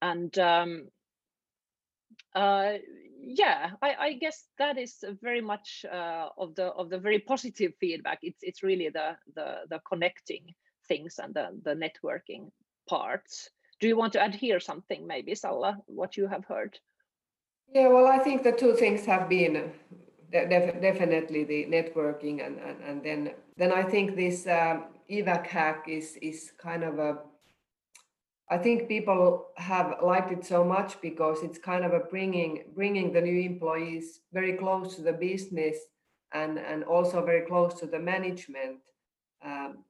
And 0.00 0.38
um, 0.38 0.88
uh, 2.34 2.78
yeah 3.20 3.70
I, 3.82 3.94
I 3.98 4.12
guess 4.14 4.48
that 4.58 4.78
is 4.78 5.04
very 5.22 5.40
much 5.40 5.84
uh, 5.90 6.28
of 6.36 6.54
the 6.54 6.66
of 6.66 6.90
the 6.90 6.98
very 6.98 7.18
positive 7.18 7.72
feedback. 7.80 8.18
It's 8.22 8.42
it's 8.42 8.62
really 8.62 8.90
the 8.90 9.16
the 9.34 9.66
the 9.68 9.80
connecting 9.88 10.54
things 10.88 11.18
and 11.18 11.34
the 11.34 11.48
the 11.62 11.74
networking 11.74 12.50
parts 12.88 13.50
do 13.82 13.88
you 13.88 13.96
want 13.96 14.12
to 14.12 14.20
add 14.20 14.34
here 14.34 14.60
something 14.60 15.06
maybe 15.06 15.34
Salla 15.34 15.76
what 15.86 16.16
you 16.16 16.28
have 16.28 16.44
heard? 16.44 16.78
Yeah, 17.74 17.88
well, 17.88 18.06
I 18.06 18.18
think 18.18 18.44
the 18.44 18.52
two 18.52 18.74
things 18.74 19.04
have 19.06 19.28
been 19.28 19.72
def- 20.30 20.80
definitely 20.80 21.42
the 21.42 21.66
networking 21.66 22.46
and, 22.46 22.58
and, 22.58 22.80
and 22.88 23.02
then 23.02 23.34
then 23.56 23.72
I 23.72 23.82
think 23.82 24.14
this 24.14 24.46
um, 24.46 24.84
evac 25.10 25.46
hack 25.46 25.86
is 25.88 26.16
is 26.22 26.52
kind 26.62 26.84
of 26.84 26.98
a 27.00 27.18
I 28.48 28.58
think 28.58 28.88
people 28.88 29.46
have 29.56 29.96
liked 30.02 30.30
it 30.30 30.44
so 30.44 30.62
much 30.62 31.00
because 31.00 31.42
it's 31.42 31.58
kind 31.58 31.84
of 31.84 31.92
a 31.92 32.04
bringing 32.12 32.64
bringing 32.76 33.12
the 33.12 33.20
new 33.20 33.40
employees 33.50 34.20
very 34.32 34.52
close 34.52 34.94
to 34.96 35.02
the 35.02 35.12
business 35.12 35.76
and 36.32 36.56
and 36.56 36.84
also 36.84 37.24
very 37.24 37.44
close 37.50 37.74
to 37.80 37.86
the 37.86 37.98
management 37.98 38.78
um, 39.44 39.84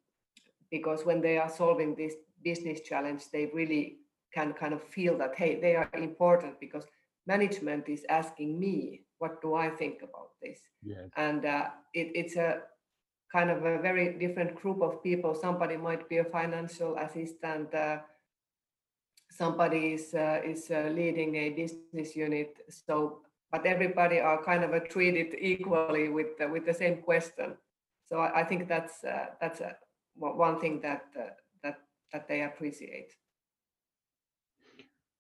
because 0.71 1.05
when 1.05 1.21
they 1.21 1.37
are 1.37 1.51
solving 1.51 1.95
this 1.95 2.15
business 2.45 2.81
challenge 2.81 3.25
they 3.33 3.51
really 3.55 3.99
can 4.33 4.53
kind 4.53 4.73
of 4.73 4.83
feel 4.83 5.17
that 5.19 5.35
hey 5.37 5.61
they 5.61 5.77
are 5.77 5.91
important 5.95 6.59
because 6.61 6.85
management 7.27 7.89
is 7.89 8.05
asking 8.09 8.59
me 8.59 9.03
what 9.19 9.41
do 9.41 9.55
i 9.55 9.71
think 9.71 10.03
about 10.03 10.31
this? 10.43 10.59
Yes. 10.83 11.09
and 11.17 11.45
uh, 11.45 11.69
it, 11.95 12.11
it's 12.15 12.37
a 12.37 12.63
kind 13.33 13.51
of 13.51 13.65
a 13.65 13.79
very 13.79 14.19
different 14.19 14.55
group 14.55 14.83
of 14.83 15.03
people. 15.03 15.35
Somebody 15.35 15.79
might 15.79 16.07
be 16.07 16.19
a 16.19 16.25
financial 16.25 16.99
assistant 16.99 17.73
uh, 17.75 17.99
somebody 19.33 19.95
is 19.95 20.15
uh, 20.15 20.41
is 20.45 20.71
uh, 20.71 20.91
leading 20.93 21.35
a 21.37 21.51
business 21.51 22.15
unit. 22.15 22.59
So 22.69 23.21
but 23.51 23.67
everybody 23.67 24.19
are 24.19 24.43
kind 24.43 24.65
of 24.65 24.73
uh, 24.73 24.81
treated 24.81 25.35
equally 25.39 26.09
with 26.09 26.39
the, 26.39 26.49
with 26.49 26.65
the 26.65 26.75
same 26.75 27.03
question. 27.03 27.57
So 28.09 28.19
i, 28.19 28.41
I 28.41 28.45
think 28.45 28.69
that's 28.69 29.05
uh, 29.05 29.27
that's 29.41 29.61
uh, 29.61 29.73
one 30.17 30.61
thing 30.61 30.81
that 30.83 31.05
uh, 31.19 31.31
that 32.13 32.29
they 32.29 32.43
appreciate. 32.43 33.13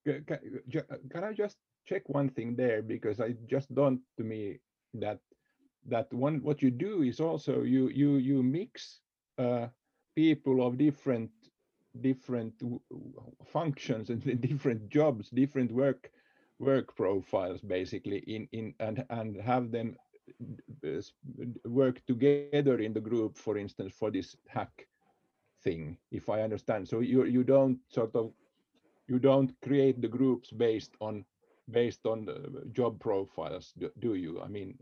Can 0.07 1.25
I 1.25 1.33
just 1.33 1.57
check 1.87 2.09
one 2.09 2.29
thing 2.29 2.57
there? 2.57 2.83
Because 2.83 3.21
I 3.21 3.35
just 3.47 3.73
don't 3.75 4.01
to 4.19 4.25
me 4.25 4.59
that 4.95 5.19
that 5.89 6.13
one 6.13 6.43
what 6.43 6.63
you 6.63 6.71
do 6.71 7.03
is 7.03 7.21
also 7.21 7.63
you 7.63 7.89
you 7.89 8.17
you 8.17 8.43
mix 8.43 9.01
uh, 9.39 9.67
people 10.15 10.67
of 10.67 10.79
different 10.79 11.31
different 12.01 12.55
functions 13.47 14.11
and 14.11 14.41
different 14.41 14.89
jobs, 14.89 15.31
different 15.31 15.71
work 15.73 16.11
work 16.59 16.95
profiles 16.97 17.61
basically 17.61 18.19
in 18.19 18.49
in 18.53 18.75
and 18.81 19.05
and 19.11 19.41
have 19.41 19.71
them 19.71 19.97
uh, 20.87 21.01
work 21.65 22.05
together 22.07 22.79
in 22.79 22.93
the 22.93 23.01
group, 23.01 23.39
for 23.39 23.57
instance, 23.57 23.93
for 23.99 24.11
this 24.11 24.37
hack 24.49 24.87
thing, 25.65 25.97
if 26.11 26.29
I 26.29 26.43
understand. 26.43 26.89
So 26.89 27.01
you 27.01 27.25
you 27.25 27.45
don't 27.45 27.79
sort 27.89 28.15
of 28.17 28.33
you 29.09 29.19
don't 29.19 29.53
create 29.63 30.01
the 30.01 30.09
groups 30.09 30.51
based 30.51 30.95
on 31.01 31.25
based 31.71 32.07
on 32.07 32.25
the 32.25 32.65
job 32.73 32.99
profiles, 33.01 33.73
do, 33.79 33.91
do 33.99 34.15
you? 34.15 34.41
I 34.43 34.49
mean, 34.49 34.79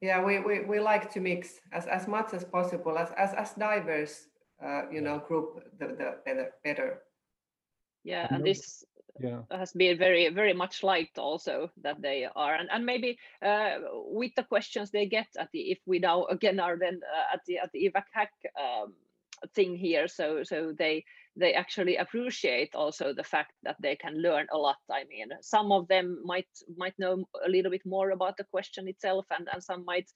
yeah 0.00 0.24
we, 0.24 0.38
we, 0.38 0.60
we 0.60 0.80
like 0.80 1.10
to 1.10 1.20
mix 1.20 1.60
as, 1.72 1.86
as 1.86 2.06
much 2.06 2.32
as 2.32 2.44
possible 2.44 2.98
as 2.98 3.10
as, 3.16 3.34
as 3.34 3.54
diverse 3.54 4.28
uh, 4.64 4.82
you 4.90 5.00
know 5.00 5.18
group 5.18 5.62
the, 5.78 5.86
the 5.86 6.16
better 6.24 6.52
better 6.64 7.02
Yeah, 8.04 8.28
and 8.30 8.44
this 8.44 8.84
yeah, 9.20 9.42
has 9.50 9.72
been 9.72 9.98
very 9.98 10.28
very 10.30 10.54
much 10.54 10.82
liked 10.82 11.18
also 11.18 11.70
that 11.82 12.00
they 12.00 12.28
are 12.36 12.54
and, 12.54 12.68
and 12.70 12.86
maybe 12.86 13.18
uh, 13.42 13.78
with 14.06 14.32
the 14.36 14.44
questions 14.44 14.90
they 14.90 15.06
get 15.06 15.26
at 15.36 15.48
the 15.52 15.70
if 15.70 15.78
we 15.86 15.98
now 15.98 16.24
again 16.26 16.60
are 16.60 16.78
then 16.78 17.00
uh, 17.02 17.34
at 17.34 17.40
the 17.46 17.58
at 17.58 17.70
the 17.72 17.90
evac 17.90 18.06
hack 18.12 18.32
um, 18.56 18.94
thing 19.54 19.76
here 19.76 20.08
so 20.08 20.42
so 20.42 20.72
they 20.78 21.04
they 21.38 21.54
actually 21.54 21.96
appreciate 21.96 22.74
also 22.74 23.12
the 23.12 23.24
fact 23.24 23.52
that 23.62 23.76
they 23.80 23.94
can 23.94 24.20
learn 24.20 24.46
a 24.52 24.58
lot. 24.58 24.76
I 24.90 25.04
mean 25.04 25.28
some 25.40 25.72
of 25.72 25.86
them 25.88 26.20
might 26.24 26.48
might 26.76 26.98
know 26.98 27.24
a 27.46 27.48
little 27.48 27.70
bit 27.70 27.86
more 27.86 28.10
about 28.10 28.36
the 28.36 28.44
question 28.50 28.88
itself 28.88 29.26
and 29.30 29.48
and 29.52 29.62
some 29.62 29.84
might 29.84 30.10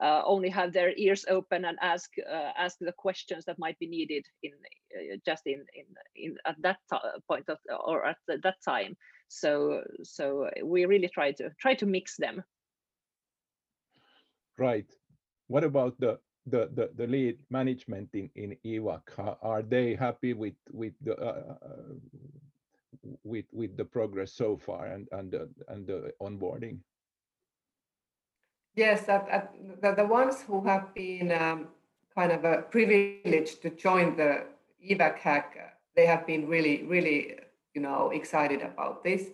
uh, 0.00 0.22
only 0.24 0.48
have 0.48 0.72
their 0.72 0.92
ears 0.96 1.24
open 1.28 1.64
and 1.64 1.76
ask 1.82 2.10
uh, 2.30 2.52
ask 2.56 2.76
the 2.80 2.92
questions 2.92 3.44
that 3.44 3.58
might 3.58 3.78
be 3.78 3.88
needed 3.88 4.24
in 4.42 4.52
uh, 4.96 5.16
just 5.26 5.42
in 5.46 5.64
in 5.74 5.86
in 6.14 6.36
at 6.46 6.56
that 6.62 6.78
point 7.26 7.48
of 7.48 7.58
or 7.86 8.06
at 8.06 8.16
the, 8.28 8.38
that 8.42 8.56
time. 8.64 8.96
So 9.28 9.82
so 10.04 10.48
we 10.64 10.86
really 10.86 11.08
try 11.08 11.32
to 11.32 11.50
try 11.60 11.74
to 11.74 11.86
mix 11.86 12.16
them. 12.16 12.44
Right. 14.56 14.86
What 15.48 15.64
about 15.64 15.98
the 15.98 16.18
the 16.50 16.70
the, 16.74 16.90
the 16.96 17.06
lead 17.06 17.38
management 17.50 18.08
in 18.12 18.30
in 18.34 18.56
EVAC? 18.64 19.02
Are 19.42 19.62
they 19.62 19.94
happy 19.94 20.32
with 20.32 20.54
with 20.72 20.94
the 21.02 21.16
uh, 21.16 21.54
uh, 21.62 21.94
with 23.24 23.46
with 23.52 23.76
the 23.76 23.84
progress 23.84 24.32
so 24.32 24.56
far 24.56 24.86
and 24.86 25.08
and 25.12 25.32
the, 25.32 25.48
and 25.68 25.86
the 25.86 26.12
onboarding? 26.20 26.78
Yes, 28.74 29.06
that, 29.06 29.26
that, 29.26 29.54
the, 29.82 30.02
the 30.02 30.06
ones 30.06 30.42
who 30.42 30.64
have 30.64 30.94
been 30.94 31.32
um, 31.32 31.66
kind 32.14 32.30
of 32.30 32.44
a 32.44 32.62
privileged 32.62 33.60
to 33.62 33.70
join 33.70 34.16
the 34.16 34.44
evac 34.88 35.18
hack, 35.18 35.56
uh, 35.58 35.70
they 35.96 36.06
have 36.06 36.24
been 36.28 36.46
really, 36.46 36.84
really, 36.84 37.34
you 37.74 37.80
know, 37.80 38.10
excited 38.10 38.62
about 38.62 39.02
this, 39.02 39.30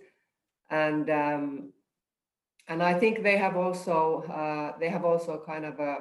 and 0.70 1.10
um, 1.10 1.72
and 2.68 2.82
I 2.82 2.98
think 2.98 3.22
they 3.22 3.36
have 3.36 3.56
also 3.56 4.22
uh, 4.32 4.78
they 4.78 4.88
have 4.88 5.04
also 5.04 5.42
kind 5.44 5.66
of 5.66 5.78
uh, 5.78 5.98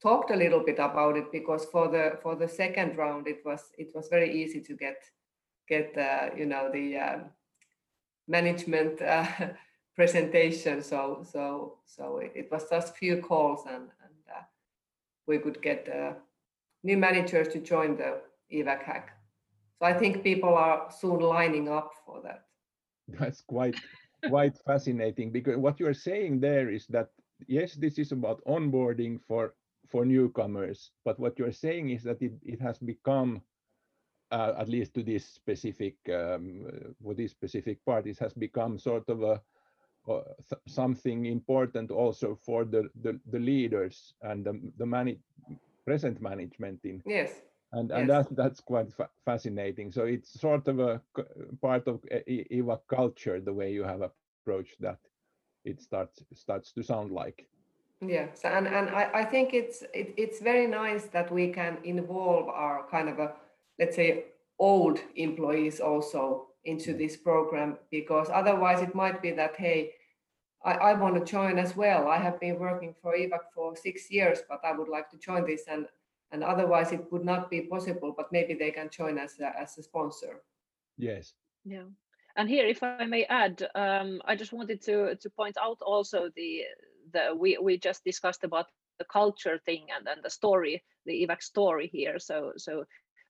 talked 0.00 0.30
a 0.30 0.36
little 0.36 0.64
bit 0.64 0.78
about 0.78 1.16
it 1.16 1.30
because 1.32 1.64
for 1.66 1.88
the 1.88 2.18
for 2.22 2.36
the 2.36 2.48
second 2.48 2.96
round 2.96 3.26
it 3.26 3.40
was 3.44 3.72
it 3.78 3.90
was 3.94 4.08
very 4.08 4.42
easy 4.42 4.60
to 4.60 4.74
get 4.74 4.96
get 5.68 5.96
uh, 5.98 6.30
you 6.36 6.46
know 6.46 6.70
the 6.72 6.96
um 6.96 7.24
management 8.28 9.00
uh, 9.02 9.26
presentation. 9.96 10.82
So 10.82 11.24
so 11.28 11.78
so 11.86 12.18
it, 12.18 12.32
it 12.34 12.52
was 12.52 12.68
just 12.70 12.96
few 12.96 13.20
calls 13.20 13.66
and 13.66 13.88
and 14.04 14.18
uh, 14.36 14.42
we 15.26 15.38
could 15.38 15.60
get 15.62 15.88
uh, 15.88 16.12
new 16.84 16.96
managers 16.96 17.48
to 17.48 17.60
join 17.60 17.96
the 17.96 18.20
evac 18.52 18.82
hack. 18.84 19.10
So 19.78 19.86
I 19.86 19.94
think 19.94 20.22
people 20.22 20.54
are 20.54 20.90
soon 20.90 21.20
lining 21.20 21.68
up 21.68 21.92
for 22.04 22.20
that. 22.22 22.44
That's 23.18 23.40
quite 23.40 23.76
quite 24.28 24.58
fascinating 24.66 25.30
because 25.30 25.56
what 25.56 25.80
you're 25.80 25.94
saying 25.94 26.40
there 26.40 26.70
is 26.70 26.86
that 26.88 27.10
yes, 27.46 27.74
this 27.74 27.98
is 27.98 28.12
about 28.12 28.44
onboarding 28.44 29.20
for 29.26 29.54
for 29.88 30.04
newcomers, 30.04 30.92
but 31.04 31.18
what 31.18 31.38
you're 31.38 31.52
saying 31.52 31.90
is 31.90 32.02
that 32.04 32.22
it, 32.22 32.32
it 32.44 32.60
has 32.60 32.78
become 32.78 33.42
uh, 34.30 34.54
at 34.58 34.68
least 34.68 34.94
to 34.94 35.02
this 35.02 35.24
specific 35.26 35.96
um, 36.08 36.66
uh, 36.66 36.88
for 37.02 37.14
this 37.14 37.32
specific 37.32 37.84
parties, 37.84 38.18
has 38.18 38.34
become 38.34 38.78
sort 38.78 39.08
of 39.08 39.22
a 39.22 39.42
uh, 40.08 40.22
th- 40.48 40.62
something 40.66 41.26
important 41.26 41.90
also 41.90 42.34
for 42.34 42.64
the 42.64 42.88
the, 43.02 43.18
the 43.30 43.38
leaders 43.38 44.14
and 44.22 44.44
the, 44.44 44.52
the 44.78 45.16
present 45.84 46.20
management 46.20 46.80
in 46.84 47.02
Yes, 47.04 47.42
and 47.72 47.90
and 47.90 48.08
Yes. 48.08 48.10
that 48.10 48.26
that's 48.36 48.60
quite 48.60 48.92
fa- 48.92 49.10
fascinating. 49.24 49.90
So 49.92 50.04
it's 50.04 50.40
sort 50.40 50.68
of 50.68 50.78
a 50.80 51.00
part 51.60 51.88
of 51.88 52.02
evac 52.50 52.80
culture 52.88 53.40
the 53.40 53.52
way 53.52 53.72
you 53.72 53.84
have 53.84 54.02
approached 54.02 54.80
that 54.80 54.98
it 55.64 55.80
starts 55.80 56.24
starts 56.34 56.46
to 56.46 56.82
sound 56.82 57.12
like 57.12 57.48
yeah. 58.00 58.28
And 58.44 58.66
and 58.66 58.90
I, 58.90 59.10
I 59.14 59.24
think 59.24 59.54
it's 59.54 59.82
it, 59.94 60.14
it's 60.16 60.40
very 60.40 60.66
nice 60.66 61.04
that 61.06 61.32
we 61.32 61.48
can 61.48 61.78
involve 61.84 62.48
our 62.48 62.86
kind 62.90 63.08
of 63.08 63.18
a 63.18 63.32
let's 63.78 63.96
say 63.96 64.26
old 64.58 65.00
employees 65.16 65.80
also 65.80 66.48
into 66.64 66.92
this 66.92 67.16
program 67.16 67.78
because 67.90 68.28
otherwise 68.32 68.82
it 68.82 68.94
might 68.94 69.22
be 69.22 69.30
that 69.32 69.56
hey 69.56 69.92
I, 70.64 70.72
I 70.72 70.94
want 70.94 71.14
to 71.14 71.24
join 71.24 71.56
as 71.58 71.76
well. 71.76 72.08
I 72.08 72.18
have 72.18 72.40
been 72.40 72.58
working 72.58 72.92
for 73.00 73.16
EVAC 73.16 73.52
for 73.54 73.76
six 73.76 74.10
years, 74.10 74.40
but 74.48 74.60
I 74.64 74.72
would 74.76 74.88
like 74.88 75.08
to 75.10 75.18
join 75.18 75.46
this 75.46 75.64
and 75.68 75.86
and 76.30 76.44
otherwise 76.44 76.92
it 76.92 77.10
would 77.10 77.24
not 77.24 77.50
be 77.50 77.62
possible, 77.62 78.12
but 78.16 78.30
maybe 78.30 78.54
they 78.54 78.70
can 78.70 78.90
join 78.90 79.18
as 79.18 79.40
a, 79.40 79.58
as 79.58 79.78
a 79.78 79.82
sponsor. 79.82 80.42
yes 80.96 81.34
Yeah. 81.64 81.88
And 82.36 82.48
here, 82.48 82.66
if 82.66 82.84
I 82.84 83.04
may 83.04 83.24
add, 83.24 83.68
um, 83.74 84.22
I 84.24 84.36
just 84.36 84.52
wanted 84.52 84.80
to 84.82 85.16
to 85.16 85.30
point 85.30 85.56
out 85.60 85.78
also 85.82 86.30
the 86.36 86.62
the 87.12 87.34
we 87.34 87.58
we 87.60 87.78
just 87.78 88.04
discussed 88.04 88.44
about 88.44 88.66
the 88.98 89.04
culture 89.04 89.58
thing 89.64 89.86
and 89.96 90.06
then 90.06 90.18
the 90.22 90.30
story, 90.30 90.82
the 91.06 91.26
evac 91.26 91.42
story 91.42 91.88
here. 91.92 92.18
So 92.18 92.52
so 92.56 92.84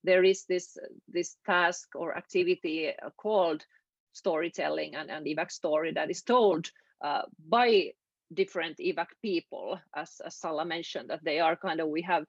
there 0.05 0.25
is 0.25 0.45
this 0.47 0.77
this 1.09 1.37
task 1.45 1.89
or 1.95 2.17
activity 2.17 2.89
uh, 2.89 3.11
called 3.17 3.65
storytelling 4.13 4.95
and, 4.95 5.11
and 5.11 5.27
evac 5.27 5.51
story 5.51 5.93
that 5.93 6.11
is 6.11 6.23
told 6.23 6.71
uh, 7.05 7.23
by 7.49 7.93
different 8.33 8.79
evac 8.79 9.09
people, 9.23 9.79
as 9.95 10.21
as 10.25 10.37
Salla 10.37 10.65
mentioned, 10.65 11.11
that 11.11 11.25
they 11.25 11.41
are 11.41 11.57
kind 11.57 11.81
of 11.81 11.89
we 11.89 12.03
have 12.03 12.25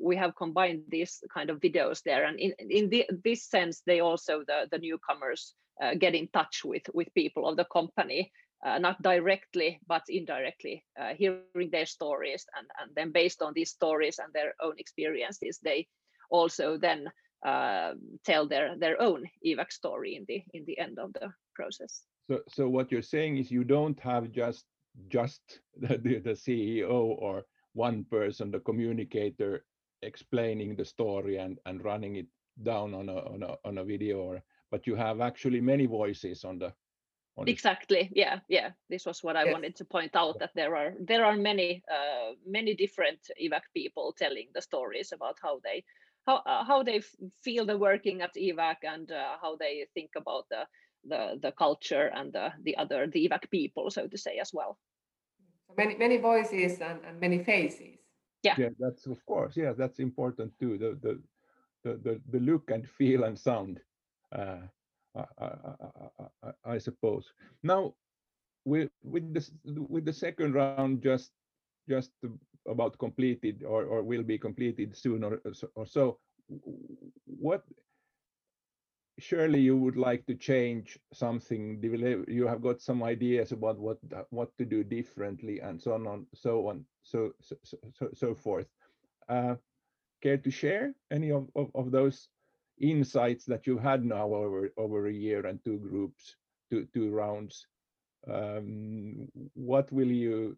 we 0.00 0.16
have 0.16 0.36
combined 0.36 0.82
these 0.88 1.22
kind 1.32 1.50
of 1.50 1.60
videos 1.60 2.02
there, 2.02 2.24
and 2.24 2.38
in 2.38 2.54
in 2.58 2.90
the, 2.90 3.06
this 3.24 3.44
sense, 3.44 3.82
they 3.86 4.00
also 4.00 4.44
the 4.46 4.68
the 4.70 4.78
newcomers 4.78 5.54
uh, 5.82 5.94
get 5.94 6.14
in 6.14 6.28
touch 6.28 6.62
with 6.64 6.82
with 6.94 7.14
people 7.14 7.48
of 7.48 7.56
the 7.56 7.64
company 7.64 8.32
uh, 8.64 8.78
not 8.78 9.00
directly 9.02 9.80
but 9.86 10.02
indirectly 10.08 10.84
uh, 11.00 11.14
hearing 11.14 11.70
their 11.70 11.86
stories 11.86 12.44
and 12.56 12.66
and 12.80 12.90
then 12.94 13.12
based 13.12 13.42
on 13.42 13.52
these 13.54 13.70
stories 13.70 14.18
and 14.18 14.32
their 14.32 14.54
own 14.62 14.74
experiences 14.78 15.58
they 15.62 15.86
also 16.30 16.76
then 16.76 17.10
uh, 17.46 17.94
tell 18.24 18.46
their 18.46 18.76
their 18.76 19.00
own 19.00 19.24
evac 19.46 19.72
story 19.72 20.16
in 20.16 20.24
the 20.28 20.42
in 20.52 20.64
the 20.66 20.78
end 20.78 20.98
of 20.98 21.12
the 21.14 21.32
process. 21.54 22.02
So 22.28 22.40
so 22.48 22.68
what 22.68 22.92
you're 22.92 23.02
saying 23.16 23.38
is 23.38 23.50
you 23.50 23.64
don't 23.64 23.98
have 24.00 24.30
just 24.30 24.64
just 25.08 25.60
the, 25.80 25.96
the, 25.96 26.36
ceo 26.36 27.16
or 27.18 27.44
one 27.72 28.04
person 28.04 28.50
the 28.50 28.60
communicator 28.60 29.64
explaining 30.02 30.76
the 30.76 30.84
story 30.84 31.38
and 31.38 31.58
and 31.64 31.84
running 31.84 32.16
it 32.16 32.26
down 32.62 32.94
on 32.94 33.08
a 33.08 33.16
on 33.16 33.42
a, 33.42 33.56
on 33.64 33.78
a 33.78 33.84
video 33.84 34.18
or 34.18 34.42
but 34.70 34.86
you 34.86 34.94
have 34.94 35.20
actually 35.20 35.60
many 35.60 35.86
voices 35.86 36.44
on 36.44 36.58
the 36.58 36.72
Exactly. 37.46 38.10
Yeah, 38.14 38.40
yeah. 38.48 38.72
This 38.88 39.06
was 39.06 39.22
what 39.22 39.36
I 39.36 39.44
Yes. 39.44 39.54
wanted 39.54 39.76
to 39.76 39.84
point 39.84 40.14
out 40.16 40.38
that 40.40 40.52
there 40.54 40.76
are 40.76 40.94
there 41.00 41.24
are 41.24 41.36
many 41.36 41.82
uh, 41.90 42.34
many 42.46 42.74
different 42.74 43.20
evac 43.40 43.62
people 43.74 44.12
telling 44.18 44.48
the 44.54 44.60
stories 44.62 45.12
about 45.12 45.38
how 45.42 45.60
they 45.64 45.84
how 46.26 46.36
uh, 46.46 46.64
how 46.64 46.82
they 46.82 46.98
f- 46.98 47.16
feel 47.44 47.64
the 47.66 47.78
working 47.78 48.20
at 48.22 48.34
evac 48.34 48.76
and 48.84 49.10
uh, 49.10 49.36
how 49.40 49.56
they 49.56 49.86
think 49.94 50.10
about 50.16 50.46
the 50.50 50.66
the 51.04 51.38
the 51.42 51.52
culture 51.52 52.08
and 52.14 52.32
the 52.32 52.52
the 52.62 52.76
other 52.76 53.06
the 53.06 53.28
evac 53.28 53.50
people, 53.50 53.90
so 53.90 54.06
to 54.08 54.16
say 54.18 54.38
as 54.38 54.52
well. 54.52 54.78
So 55.66 55.74
many 55.76 55.96
many 55.96 56.18
voices 56.18 56.80
and, 56.80 57.04
and 57.04 57.20
many 57.20 57.38
faces. 57.42 57.98
yeah 58.42 58.56
Yeah, 58.56 58.68
that's 58.78 59.06
of 59.06 59.24
course 59.26 59.56
yeah 59.56 59.72
that's 59.72 59.98
important 60.00 60.58
too 60.58 60.78
the 60.78 60.98
the 61.00 61.22
the 61.84 61.96
the, 61.96 62.20
the 62.30 62.40
look 62.40 62.70
and 62.70 62.88
feel 62.88 63.24
and 63.24 63.38
sound 63.38 63.80
uh 64.32 64.62
I, 66.64 66.78
suppose. 66.78 67.32
Now 67.62 67.94
with 68.64 68.90
with 69.02 69.32
this 69.34 69.50
with 69.64 70.04
the 70.04 70.12
second 70.12 70.54
round 70.54 71.02
just 71.02 71.30
just 71.88 72.10
about 72.68 72.98
completed 72.98 73.64
or 73.64 73.84
or 73.84 74.02
will 74.02 74.22
be 74.22 74.38
completed 74.38 74.96
soon 74.96 75.24
or 75.24 75.40
so, 75.52 75.68
or 75.74 75.86
so 75.86 76.18
what 77.24 77.64
surely 79.18 79.60
you 79.60 79.76
would 79.76 79.96
like 79.96 80.24
to 80.26 80.34
change 80.34 80.98
something 81.12 81.80
you 82.28 82.46
have 82.46 82.62
got 82.62 82.80
some 82.80 83.02
ideas 83.02 83.52
about 83.52 83.78
what 83.78 83.98
what 84.30 84.56
to 84.56 84.64
do 84.64 84.82
differently 84.84 85.60
and 85.60 85.80
so 85.80 85.94
on 85.94 86.26
so 86.34 86.68
on 86.68 86.84
so 87.02 87.32
so, 87.40 87.56
so, 87.92 88.08
so 88.14 88.34
forth. 88.34 88.66
Uh, 89.28 89.54
care 90.22 90.36
to 90.36 90.50
share 90.50 90.92
any 91.10 91.30
of, 91.30 91.48
of, 91.54 91.70
of 91.74 91.90
those 91.90 92.28
insights 92.80 93.44
that 93.44 93.66
you've 93.66 93.82
had 93.82 94.04
now 94.04 94.32
over 94.32 94.70
over 94.76 95.06
a 95.06 95.12
year 95.12 95.46
and 95.46 95.62
two 95.64 95.78
groups 95.78 96.36
two 96.70 96.86
two 96.94 97.10
rounds 97.10 97.66
um, 98.28 99.28
what 99.54 99.90
will 99.92 100.10
you 100.10 100.56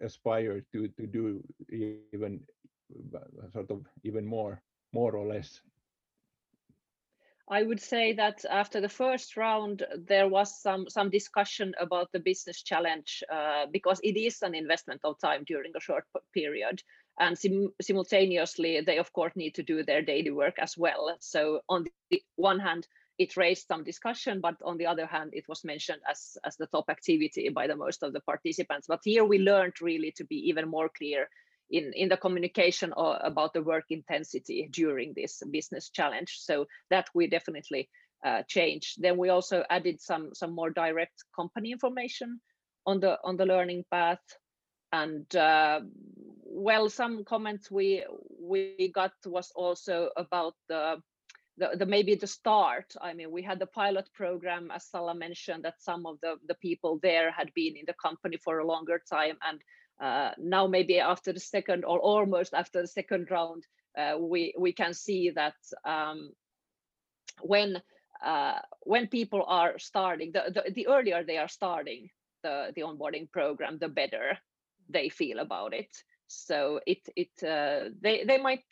aspire 0.00 0.64
to 0.72 0.88
to 0.88 1.06
do 1.06 1.42
even 1.70 2.40
uh, 3.14 3.50
sort 3.52 3.70
of 3.70 3.86
even 4.02 4.26
more 4.26 4.60
more 4.92 5.16
or 5.16 5.26
less? 5.26 5.60
I 7.48 7.62
would 7.62 7.80
say 7.80 8.14
that 8.14 8.44
after 8.48 8.80
the 8.80 8.88
first 8.88 9.36
round, 9.36 9.84
there 10.08 10.28
was 10.28 10.60
some 10.60 10.88
some 10.88 11.10
discussion 11.10 11.74
about 11.78 12.10
the 12.12 12.20
business 12.20 12.62
challenge 12.62 13.22
uh, 13.30 13.66
because 13.70 14.00
it 14.02 14.16
is 14.16 14.42
an 14.42 14.54
investment 14.54 15.00
of 15.04 15.18
time 15.18 15.44
during 15.44 15.72
a 15.76 15.80
short 15.80 16.04
period, 16.32 16.82
and 17.18 17.38
sim- 17.38 17.72
simultaneously 17.80 18.80
they 18.80 18.98
of 18.98 19.12
course 19.12 19.32
need 19.36 19.54
to 19.54 19.62
do 19.62 19.82
their 19.82 20.02
daily 20.02 20.30
work 20.30 20.58
as 20.58 20.76
well. 20.76 21.16
So 21.20 21.60
on 21.68 21.86
the 22.10 22.22
one 22.36 22.58
hand, 22.58 22.86
it 23.18 23.36
raised 23.36 23.68
some 23.68 23.84
discussion, 23.84 24.40
but 24.40 24.56
on 24.64 24.76
the 24.76 24.86
other 24.86 25.06
hand, 25.06 25.30
it 25.34 25.48
was 25.48 25.64
mentioned 25.64 26.00
as 26.10 26.36
as 26.44 26.56
the 26.56 26.66
top 26.66 26.90
activity 26.90 27.48
by 27.48 27.66
the 27.66 27.76
most 27.76 28.02
of 28.02 28.12
the 28.12 28.20
participants. 28.20 28.86
But 28.88 29.00
here 29.04 29.24
we 29.24 29.38
learned 29.38 29.80
really 29.80 30.12
to 30.16 30.24
be 30.24 30.48
even 30.48 30.68
more 30.68 30.88
clear 30.88 31.28
in, 31.70 31.92
in 31.94 32.08
the 32.08 32.16
communication 32.16 32.92
about 32.96 33.52
the 33.52 33.62
work 33.62 33.84
intensity 33.90 34.68
during 34.72 35.12
this 35.14 35.42
business 35.50 35.90
challenge. 35.90 36.38
So 36.40 36.66
that 36.90 37.08
we 37.14 37.28
definitely 37.28 37.88
uh, 38.24 38.42
changed. 38.48 39.00
Then 39.00 39.16
we 39.16 39.28
also 39.28 39.64
added 39.70 40.00
some 40.00 40.34
some 40.34 40.54
more 40.54 40.70
direct 40.70 41.24
company 41.36 41.70
information 41.70 42.40
on 42.86 43.00
the 43.00 43.18
on 43.22 43.36
the 43.36 43.46
learning 43.46 43.84
path, 43.90 44.22
and 45.02 45.36
uh, 45.36 45.80
well, 46.44 46.88
some 46.88 47.24
comments 47.24 47.70
we 47.70 48.04
we 48.40 48.92
got 48.94 49.12
was 49.26 49.50
also 49.54 50.10
about 50.16 50.54
the. 50.68 51.02
The, 51.56 51.70
the 51.78 51.86
maybe 51.86 52.16
the 52.16 52.26
start 52.26 52.96
i 53.00 53.14
mean 53.14 53.30
we 53.30 53.40
had 53.40 53.60
the 53.60 53.66
pilot 53.66 54.08
program 54.12 54.72
as 54.74 54.90
Salla 54.90 55.14
mentioned 55.14 55.62
that 55.64 55.80
some 55.80 56.04
of 56.04 56.18
the 56.20 56.34
the 56.48 56.56
people 56.56 56.98
there 57.00 57.30
had 57.30 57.54
been 57.54 57.76
in 57.76 57.84
the 57.86 57.94
company 58.06 58.38
for 58.44 58.58
a 58.58 58.66
longer 58.66 59.00
time 59.08 59.38
and 59.48 59.60
uh, 60.00 60.30
now 60.38 60.66
maybe 60.66 60.98
after 60.98 61.32
the 61.32 61.40
second 61.40 61.84
or 61.84 61.98
almost 61.98 62.54
after 62.54 62.82
the 62.82 62.88
second 62.88 63.28
round, 63.30 63.64
uh, 63.96 64.16
we 64.18 64.54
we 64.58 64.72
can 64.72 64.92
see 64.92 65.30
that 65.30 65.54
um, 65.84 66.32
when 67.40 67.80
uh, 68.24 68.58
when 68.82 69.06
people 69.06 69.44
are 69.46 69.78
starting, 69.78 70.32
the, 70.32 70.50
the 70.52 70.72
the 70.72 70.86
earlier 70.88 71.22
they 71.22 71.38
are 71.38 71.48
starting 71.48 72.08
the 72.42 72.72
the 72.74 72.82
onboarding 72.82 73.30
program, 73.30 73.78
the 73.78 73.88
better 73.88 74.38
they 74.88 75.08
feel 75.08 75.38
about 75.38 75.74
it. 75.74 76.04
So 76.26 76.80
it 76.86 77.08
it 77.16 77.42
uh, 77.42 77.90
they 78.00 78.24
they 78.24 78.38
might 78.38 78.64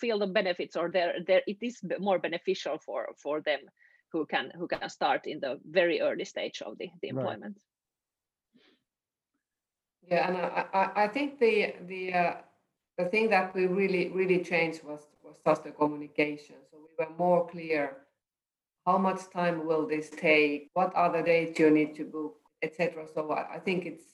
feel 0.00 0.18
the 0.18 0.26
benefits 0.26 0.76
or 0.76 0.90
there 0.90 1.14
there 1.26 1.42
it 1.46 1.58
is 1.62 1.80
more 1.98 2.18
beneficial 2.18 2.78
for 2.78 3.08
for 3.16 3.40
them 3.42 3.60
who 4.12 4.26
can 4.26 4.50
who 4.56 4.68
can 4.68 4.88
start 4.88 5.26
in 5.26 5.40
the 5.40 5.58
very 5.64 6.00
early 6.00 6.24
stage 6.24 6.62
of 6.62 6.78
the, 6.78 6.88
the 7.02 7.08
Right. 7.10 7.36
employment. 7.36 7.58
Yeah, 10.08 10.28
and 10.28 10.36
I, 10.36 10.66
I, 10.72 11.04
I 11.04 11.08
think 11.08 11.38
the 11.38 11.74
the 11.86 12.12
uh, 12.14 12.34
the 12.98 13.06
thing 13.06 13.30
that 13.30 13.54
we 13.54 13.66
really 13.66 14.08
really 14.08 14.42
changed 14.44 14.84
was 14.84 15.00
was 15.22 15.36
just 15.44 15.64
the 15.64 15.70
communication. 15.72 16.56
So 16.70 16.78
we 16.78 17.04
were 17.04 17.12
more 17.16 17.46
clear. 17.48 17.98
How 18.86 18.98
much 18.98 19.30
time 19.30 19.66
will 19.66 19.86
this 19.86 20.10
take? 20.10 20.70
What 20.74 20.94
other 20.94 21.22
the 21.22 21.24
dates 21.24 21.58
you 21.58 21.70
need 21.70 21.94
to 21.96 22.04
book, 22.04 22.36
etc. 22.62 23.06
So 23.14 23.30
I, 23.30 23.56
I 23.56 23.58
think 23.58 23.86
it's 23.86 24.13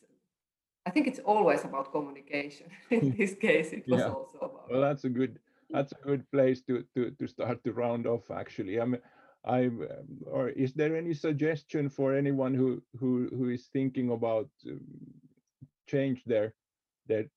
I 0.87 0.91
think 0.91 1.07
it's 1.07 1.21
always 1.21 1.65
about 1.65 1.93
communication. 1.93 2.67
In 2.91 3.15
this 3.19 3.35
case, 3.35 3.73
it 3.73 3.87
was 3.89 4.01
Yeah. 4.01 4.11
also 4.11 4.39
about. 4.39 4.71
Well, 4.71 4.81
that's 4.81 5.05
a 5.05 5.11
good 5.11 5.39
that's 5.71 5.93
a 5.93 6.07
good 6.07 6.25
place 6.31 6.63
to 6.63 6.85
to 6.95 7.11
to 7.11 7.27
start 7.29 7.63
to 7.65 7.73
round 7.73 8.07
off. 8.07 8.31
Actually, 8.31 8.81
I 8.81 8.85
mean, 8.85 9.01
I 9.45 9.71
or 10.27 10.49
is 10.49 10.73
there 10.75 10.97
any 10.97 11.15
suggestion 11.15 11.89
for 11.89 12.15
anyone 12.15 12.55
who 12.55 12.83
who 12.99 13.29
who 13.37 13.51
is 13.51 13.69
thinking 13.73 14.11
about 14.11 14.49
um, 14.67 14.81
change 15.87 16.25
their 16.25 16.55
their 17.07 17.31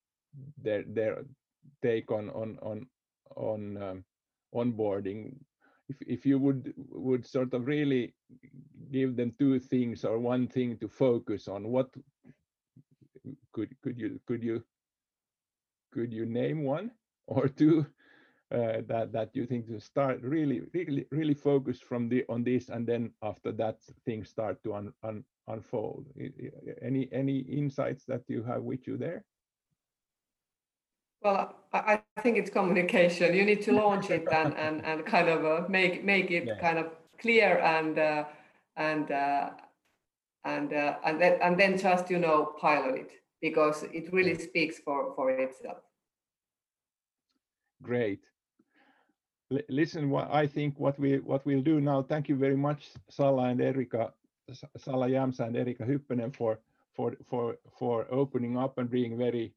their 0.64 0.84
their 0.84 1.26
take 1.82 2.12
on 2.12 2.30
on 2.30 2.58
on 2.62 2.88
on 3.36 3.78
um, 3.78 4.06
onboarding? 4.54 5.36
If 5.90 6.02
if 6.08 6.26
you 6.26 6.40
would 6.40 6.74
would 6.90 7.26
sort 7.26 7.54
of 7.54 7.68
really 7.68 8.16
give 8.92 9.16
them 9.16 9.36
two 9.38 9.60
things 9.60 10.06
or 10.06 10.18
one 10.18 10.48
thing 10.48 10.78
to 10.80 10.88
focus 10.88 11.48
on, 11.48 11.68
what 11.68 11.90
could 13.54 13.76
could 13.84 13.98
you 14.00 14.20
could 14.28 14.44
you 14.44 14.64
could 15.94 16.12
you 16.14 16.26
name 16.26 16.64
one 16.64 16.92
or 17.28 17.48
two 17.48 17.86
uh, 18.52 18.82
that 18.88 19.12
that 19.12 19.30
you 19.36 19.46
think 19.46 19.68
to 19.68 19.80
start 19.80 20.22
really 20.22 20.62
really 20.74 21.06
really 21.12 21.34
focus 21.34 21.80
from 21.80 22.10
the 22.10 22.26
on 22.30 22.44
this 22.44 22.70
and 22.70 22.86
then 22.88 23.12
after 23.22 23.52
that 23.52 23.78
things 24.06 24.30
start 24.30 24.62
to 24.64 24.74
un, 24.74 24.94
un, 25.04 25.24
unfold 25.48 26.06
any 26.82 27.10
any 27.12 27.40
insights 27.40 28.06
that 28.06 28.24
you 28.28 28.44
have 28.44 28.64
with 28.64 28.88
you 28.88 28.98
there 28.98 29.24
Well, 31.22 31.56
I, 31.72 32.02
I 32.18 32.22
think 32.22 32.38
it's 32.38 32.50
communication. 32.50 33.34
You 33.34 33.46
need 33.46 33.62
to 33.64 33.72
launch 33.84 34.10
it 34.10 34.28
and, 34.32 34.54
and, 34.58 34.86
and 34.86 35.06
kind 35.06 35.30
of 35.30 35.46
uh, 35.46 35.68
make 35.70 36.04
make 36.04 36.32
it 36.32 36.48
Yeah. 36.48 36.56
kind 36.60 36.78
of 36.78 36.92
clear 37.20 37.60
and 37.60 37.98
uh, 37.98 38.26
and 38.76 39.12
uh, 39.12 39.50
and 40.46 40.74
uh, 40.74 40.98
and 41.06 41.22
then 41.22 41.40
and 41.42 41.60
then 41.60 41.78
just 41.78 42.10
you 42.10 42.20
know 42.20 42.54
pilot 42.60 42.96
it 42.96 43.12
because 43.44 43.84
it 43.92 44.12
really 44.14 44.36
speaks 44.36 44.80
for 44.80 45.14
for 45.16 45.30
itself. 45.30 45.84
great 47.84 48.22
Li- 49.50 49.70
listen 49.70 50.10
what 50.10 50.28
i 50.42 50.48
think 50.48 50.80
what 50.80 50.98
we 50.98 51.20
what 51.20 51.46
we'll 51.46 51.68
do 51.74 51.82
now 51.82 52.02
thank 52.02 52.30
you 52.30 52.38
very 52.46 52.56
much 52.56 52.82
Salla 53.10 53.44
and 53.52 53.62
erika 53.62 54.14
Salla 54.78 55.08
jamsa 55.10 55.42
and 55.48 55.58
erika 55.58 55.84
hyppenen 55.84 56.32
for 56.34 56.60
for 56.96 57.10
for 57.30 57.58
for 57.80 58.08
opening 58.10 58.58
up 58.58 58.78
and 58.78 58.90
being 58.90 59.18
very 59.18 59.54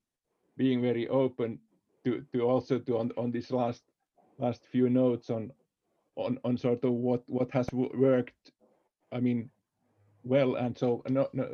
being 0.56 0.82
very 0.82 1.06
open 1.08 1.60
to 2.04 2.24
to 2.32 2.38
also 2.50 2.78
to 2.80 2.98
on, 2.98 3.12
on 3.16 3.30
this 3.30 3.50
last 3.50 3.84
last 4.38 4.66
few 4.72 4.90
notes 4.90 5.30
on 5.30 5.52
on 6.16 6.38
on 6.44 6.56
sort 6.56 6.84
of 6.84 6.92
what 6.92 7.22
what 7.28 7.50
has 7.52 7.68
worked 8.08 8.52
i 9.12 9.20
mean 9.20 9.50
well 10.24 10.56
and 10.56 10.76
so 10.76 11.02
no, 11.08 11.28
no 11.32 11.46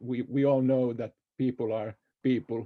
we 0.00 0.22
we 0.22 0.44
all 0.44 0.62
know 0.62 0.92
that 0.92 1.12
people 1.42 1.70
are 1.80 1.90
people 2.22 2.60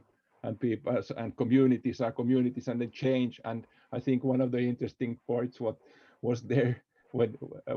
and 0.44 0.58
people 0.66 0.92
and 1.20 1.36
communities 1.42 2.00
are 2.00 2.12
communities 2.20 2.68
and 2.68 2.80
they 2.80 2.90
change. 3.04 3.34
And 3.50 3.60
i 3.96 4.00
think 4.06 4.18
one 4.24 4.42
of 4.44 4.50
the 4.54 4.62
interesting 4.72 5.12
parts 5.30 5.60
what 5.64 5.76
was 6.28 6.38
there 6.54 6.72
when 7.18 7.30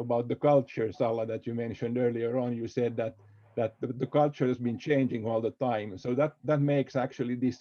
about 0.04 0.26
the 0.32 0.40
culture 0.52 0.90
Salla 1.00 1.24
that 1.32 1.46
you 1.48 1.54
mentioned 1.66 1.96
earlier 2.06 2.32
on 2.44 2.50
you 2.62 2.68
said 2.80 2.94
that 3.02 3.14
that 3.60 3.72
the, 3.82 3.88
the 4.04 4.10
culture 4.20 4.48
has 4.52 4.60
been 4.68 4.80
changing 4.90 5.26
all 5.30 5.42
the 5.42 5.56
time. 5.70 5.98
So 5.98 6.10
that 6.22 6.34
that 6.50 6.62
makes 6.62 6.96
actually 7.06 7.36
this 7.46 7.58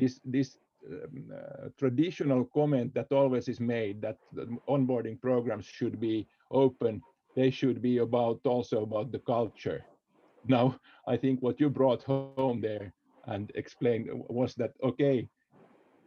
this 0.00 0.20
this 0.36 0.48
um, 0.90 1.30
uh, 1.38 1.68
traditional 1.82 2.42
comment 2.58 2.94
that 2.94 3.12
always 3.20 3.46
is 3.48 3.60
made 3.60 3.96
that 4.06 4.18
onboarding 4.74 5.16
programs 5.28 5.66
should 5.78 5.96
be 6.08 6.16
open. 6.64 7.02
They 7.36 7.50
should 7.50 7.78
be 7.90 7.94
about 7.98 8.40
also 8.54 8.76
about 8.88 9.08
the 9.12 9.22
culture 9.34 9.80
now 10.46 10.74
i 11.06 11.16
think 11.16 11.40
what 11.42 11.60
you 11.60 11.68
brought 11.70 12.02
home 12.04 12.34
there 12.34 12.66
and 13.00 13.26
explained 13.30 13.86
was 14.06 14.32
that 14.32 14.48
okay 14.60 15.28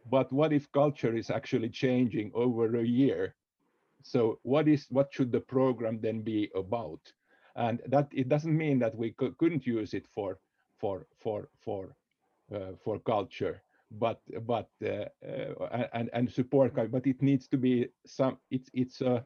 but 0.04 0.32
what 0.32 0.52
if 0.52 0.70
culture 0.72 1.14
is 1.14 1.30
actually 1.30 1.68
changing 1.68 2.30
over 2.34 2.76
a 2.76 2.84
year 2.84 3.34
so 4.02 4.38
what 4.42 4.68
is 4.68 4.86
what 4.90 5.12
should 5.12 5.32
the 5.32 5.40
program 5.40 6.00
then 6.00 6.22
be 6.22 6.50
about? 6.54 7.00
And 7.56 7.80
that 7.86 8.08
it 8.12 8.28
doesn't 8.28 8.56
mean 8.56 8.78
that 8.80 8.96
we 8.96 9.12
couldn't 9.38 9.66
use 9.66 9.94
it 9.94 10.06
for 10.06 10.38
for 10.76 11.06
for 11.16 11.48
for 11.58 11.96
uh, 12.54 12.72
for 12.84 12.98
culture, 13.00 13.62
but 13.90 14.20
but 14.42 14.68
uh, 14.84 15.06
uh, 15.26 15.86
and 15.92 16.10
and 16.12 16.30
support, 16.30 16.74
but 16.74 17.06
it 17.06 17.22
needs 17.22 17.48
to 17.48 17.56
be 17.58 17.88
some. 18.06 18.38
It's 18.50 18.70
it's 18.72 19.00
a 19.00 19.24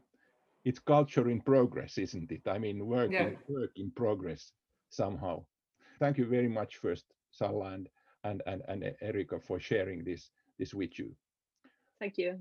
it's 0.65 0.79
culture 0.81 1.29
in 1.29 1.41
progress, 1.41 1.99
isn't 1.99 2.31
it? 2.31 2.47
I 2.47 2.59
mean, 2.59 2.87
work 2.87 3.13
Yeah. 3.13 3.31
work 3.49 3.73
in 3.77 3.91
progress 3.91 4.53
somehow. 4.91 5.45
Thank 5.99 6.19
you 6.19 6.27
very 6.27 6.49
much, 6.49 6.77
first 6.77 7.07
Salla 7.31 7.73
and 7.73 7.89
and 8.25 8.43
and, 8.47 8.63
and 8.69 8.85
uh, 8.85 8.91
Erika 9.01 9.41
for 9.41 9.59
sharing 9.61 10.05
this 10.05 10.31
this 10.59 10.75
with 10.75 10.99
you. 10.99 11.15
Thank 12.01 12.19
you. 12.19 12.39